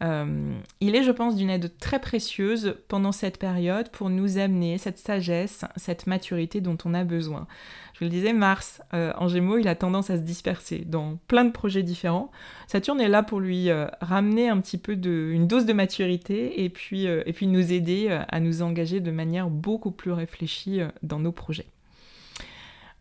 Il 0.00 0.94
est, 0.94 1.02
je 1.02 1.10
pense, 1.10 1.36
d'une 1.36 1.50
aide 1.50 1.76
très 1.78 2.00
précieuse 2.00 2.76
pendant 2.88 3.12
cette 3.12 3.38
période 3.38 3.88
pour 3.90 4.10
nous 4.10 4.38
amener 4.38 4.78
cette 4.78 4.98
sagesse, 4.98 5.64
cette 5.76 6.06
maturité 6.06 6.60
dont 6.60 6.78
on 6.84 6.94
a 6.94 7.04
besoin. 7.04 7.46
Je 7.98 8.00
vous 8.00 8.10
le 8.10 8.10
disais, 8.10 8.34
Mars 8.34 8.82
euh, 8.92 9.14
en 9.16 9.26
Gémeaux, 9.26 9.56
il 9.56 9.68
a 9.68 9.74
tendance 9.74 10.10
à 10.10 10.18
se 10.18 10.22
disperser 10.22 10.84
dans 10.86 11.18
plein 11.28 11.46
de 11.46 11.50
projets 11.50 11.82
différents. 11.82 12.30
Saturne 12.66 13.00
est 13.00 13.08
là 13.08 13.22
pour 13.22 13.40
lui 13.40 13.70
euh, 13.70 13.86
ramener 14.02 14.50
un 14.50 14.60
petit 14.60 14.76
peu 14.76 14.96
de, 14.96 15.30
une 15.32 15.46
dose 15.46 15.64
de 15.64 15.72
maturité 15.72 16.52
euh, 16.58 17.22
et 17.24 17.32
puis 17.32 17.46
nous 17.46 17.72
aider 17.72 18.10
à 18.28 18.38
nous 18.38 18.60
engager 18.60 19.00
de 19.00 19.10
manière 19.10 19.48
beaucoup 19.48 19.92
plus 19.92 20.12
réfléchie 20.12 20.80
dans 21.02 21.18
nos 21.18 21.32
projets. 21.32 21.68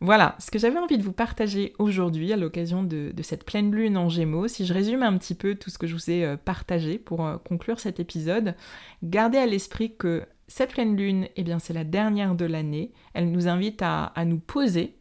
Voilà 0.02 0.36
ce 0.40 0.52
que 0.52 0.60
j'avais 0.60 0.78
envie 0.78 0.98
de 0.98 1.04
vous 1.04 1.14
partager 1.14 1.74
aujourd'hui 1.80 2.34
à 2.34 2.38
l'occasion 2.38 2.84
de, 2.84 3.14
cette 3.22 3.46
pleine 3.46 3.72
lune 3.74 3.98
en 3.98 4.10
Gémeaux. 4.10 4.48
Si 4.48 4.66
je 4.66 4.74
résume 4.74 5.04
un 5.04 5.18
petit 5.18 5.36
peu 5.36 5.56
tout 5.56 5.70
ce 5.70 5.78
que 5.78 5.88
je 5.88 5.94
vous 5.94 6.12
ai 6.12 6.36
partagé 6.44 6.98
pour 6.98 7.26
conclure 7.48 7.80
cet 7.80 8.00
épisode, 8.00 8.56
gardez 9.04 9.38
à 9.38 9.46
l'esprit 9.46 9.96
que 9.96 10.26
cette 10.48 10.72
pleine 10.72 10.96
lune, 10.96 11.28
eh 11.36 11.44
bien, 11.44 11.60
c'est 11.60 11.74
la 11.74 11.84
dernière 11.84 12.36
de 12.36 12.46
l'année. 12.46 12.92
Elle 13.14 13.32
nous 13.32 13.48
invite 13.48 13.82
à, 13.82 14.12
nous 14.26 14.40
poser, 14.40 14.96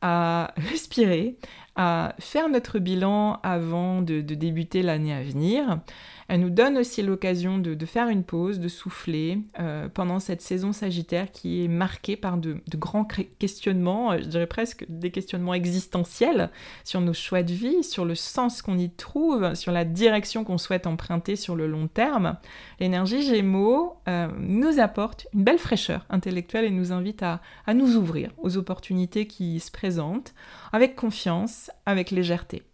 à 0.00 0.52
respirer, 0.56 1.36
à 1.76 2.14
faire 2.18 2.48
notre 2.48 2.78
bilan 2.78 3.40
avant 3.42 4.02
de 4.02 4.20
débuter 4.20 4.82
l'année 4.82 5.14
à 5.14 5.22
venir. 5.22 5.80
Elle 6.28 6.40
nous 6.40 6.50
donne 6.50 6.76
aussi 6.76 7.02
l'occasion 7.02 7.56
de, 7.56 7.86
faire 7.86 8.08
une 8.08 8.22
pause, 8.22 8.60
de 8.60 8.68
souffler 8.68 9.38
euh, 9.58 9.88
pendant 9.88 10.20
cette 10.20 10.42
saison 10.42 10.72
sagittaire 10.72 11.32
qui 11.32 11.64
est 11.64 11.68
marquée 11.68 12.16
par 12.16 12.36
de, 12.36 12.60
grands 12.76 13.06
questionnements, 13.38 14.12
euh, 14.12 14.18
je 14.18 14.26
dirais 14.26 14.46
presque 14.46 14.84
des 14.90 15.10
questionnements 15.10 15.54
existentiels 15.54 16.50
sur 16.84 17.00
nos 17.00 17.14
choix 17.14 17.42
de 17.42 17.54
vie, 17.54 17.82
sur 17.82 18.04
le 18.04 18.14
sens 18.14 18.60
qu'on 18.60 18.76
y 18.76 18.90
trouve, 18.90 19.54
sur 19.54 19.72
la 19.72 19.86
direction 19.86 20.44
qu'on 20.44 20.58
souhaite 20.58 20.86
emprunter 20.86 21.34
sur 21.34 21.56
le 21.56 21.66
long 21.66 21.88
terme. 21.88 22.36
L'énergie 22.78 23.22
Gémeaux 23.22 23.96
euh, 24.06 24.28
nous 24.38 24.80
apporte 24.80 25.26
une 25.32 25.44
belle 25.44 25.58
fraîcheur 25.58 26.04
intellectuelle 26.10 26.66
et 26.66 26.70
nous 26.70 26.92
invite 26.92 27.22
à 27.22 27.40
nous 27.72 27.96
ouvrir 27.96 28.32
aux 28.36 28.58
opportunités 28.58 29.26
qui 29.26 29.60
se 29.60 29.70
présentent 29.70 30.34
avec 30.72 30.94
confiance, 30.94 31.70
avec 31.86 32.10
légèreté. 32.10 32.64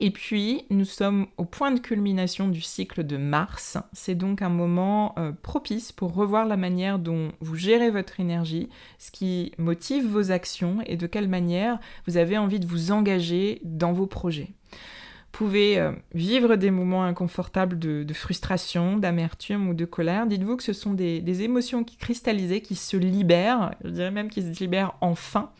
Et 0.00 0.10
puis, 0.10 0.64
nous 0.70 0.84
sommes 0.84 1.26
au 1.36 1.44
point 1.44 1.70
de 1.70 1.78
culmination 1.78 2.48
du 2.48 2.60
cycle 2.60 3.04
de 3.04 3.16
Mars. 3.16 3.78
C'est 3.92 4.16
donc 4.16 4.42
un 4.42 4.48
moment 4.48 5.14
euh, 5.18 5.32
propice 5.32 5.92
pour 5.92 6.14
revoir 6.14 6.46
la 6.46 6.56
manière 6.56 6.98
dont 6.98 7.30
vous 7.40 7.56
gérez 7.56 7.90
votre 7.90 8.18
énergie, 8.18 8.68
ce 8.98 9.10
qui 9.10 9.52
motive 9.56 10.06
vos 10.06 10.30
actions 10.30 10.78
et 10.86 10.96
de 10.96 11.06
quelle 11.06 11.28
manière 11.28 11.78
vous 12.06 12.16
avez 12.16 12.36
envie 12.38 12.60
de 12.60 12.66
vous 12.66 12.90
engager 12.90 13.60
dans 13.62 13.92
vos 13.92 14.06
projets. 14.06 14.50
Vous 14.72 15.38
pouvez 15.38 15.78
euh, 15.78 15.92
vivre 16.12 16.54
des 16.56 16.70
moments 16.70 17.04
inconfortables 17.04 17.78
de, 17.78 18.14
frustration, 18.14 18.98
d'amertume 18.98 19.68
ou 19.68 19.74
de 19.74 19.84
colère. 19.84 20.26
Dites-vous 20.26 20.56
que 20.56 20.62
ce 20.62 20.72
sont 20.72 20.94
des, 20.94 21.42
émotions 21.42 21.82
qui 21.82 21.96
cristallisées, 21.96 22.60
qui 22.60 22.76
se 22.76 22.96
libèrent, 22.96 23.74
je 23.84 23.90
dirais 23.90 24.12
même 24.12 24.28
qui 24.28 24.42
se 24.42 24.60
libèrent 24.60 24.94
enfin, 25.00 25.50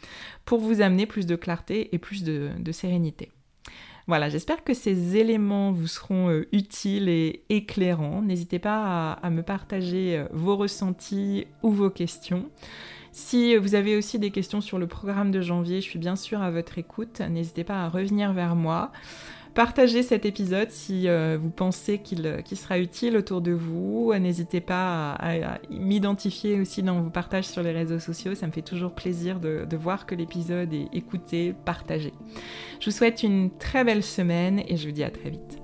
pour 0.45 0.61
vous 0.61 0.81
amener 0.81 1.07
plus 1.07 1.27
de 1.27 1.35
clarté 1.35 1.93
et 1.93 1.99
plus 1.99 2.23
de 2.23 2.73
sérénité. 2.73 3.31
Voilà, 4.07 4.29
j'espère 4.29 4.63
que 4.65 4.75
ces 4.75 5.17
éléments 5.17 5.73
vous 5.73 5.87
seront 5.87 6.29
euh, 6.29 6.47
utiles 6.53 7.09
et 7.09 7.43
éclairants. 7.49 8.21
N'hésitez 8.21 8.59
pas 8.59 9.13
à, 9.13 9.31
me 9.31 9.43
partager 9.43 10.19
euh, 10.19 10.27
vos 10.31 10.57
ressentis 10.57 11.47
ou 11.63 11.71
vos 11.71 11.89
questions. 11.89 12.51
Si 13.13 13.57
vous 13.57 13.75
avez 13.75 13.97
aussi 13.97 14.19
des 14.19 14.31
questions 14.31 14.61
sur 14.61 14.79
le 14.79 14.87
programme 14.87 15.31
de 15.31 15.41
janvier, 15.41 15.81
je 15.81 15.87
suis 15.87 15.99
bien 15.99 16.17
sûr 16.17 16.43
à 16.43 16.51
votre 16.51 16.79
écoute. 16.79 17.21
N'hésitez 17.21 17.65
pas 17.65 17.83
à 17.85 17.89
revenir 17.89 18.33
vers 18.33 18.57
moi. 18.57 18.93
Partagez 19.55 20.03
cet 20.03 20.27
épisode 20.27 20.71
si 20.71 21.09
euh, 21.09 21.39
vous 21.41 21.51
pensez 21.51 21.99
qu'il 21.99 22.27
sera 22.57 22.81
utile 22.81 23.17
autour 23.17 23.41
de 23.41 23.53
vous. 23.53 24.13
N'hésitez 24.19 24.61
pas 24.61 25.13
à, 25.13 25.59
m'identifier 25.71 26.61
aussi 26.61 26.83
dans 26.83 27.01
vos 27.01 27.11
partages 27.11 27.47
sur 27.47 27.63
les 27.63 27.71
réseaux 27.71 28.01
sociaux. 28.01 28.35
Ça 28.35 28.49
me 28.49 28.53
fait 28.53 28.63
toujours 28.63 28.93
plaisir 28.93 29.39
de, 29.39 29.65
de 29.65 29.77
voir 29.77 30.07
que 30.07 30.17
l'épisode 30.17 30.73
est 30.75 30.89
écouté, 30.93 31.55
partagé. 31.65 32.13
Je 32.81 32.87
vous 32.87 32.97
souhaite 32.97 33.23
une 33.23 33.51
très 33.57 33.85
belle 33.85 34.03
semaine 34.03 34.61
et 34.67 34.77
je 34.77 34.89
vous 34.89 34.93
dis 34.93 35.05
à 35.05 35.11
très 35.11 35.31
vite. 35.31 35.64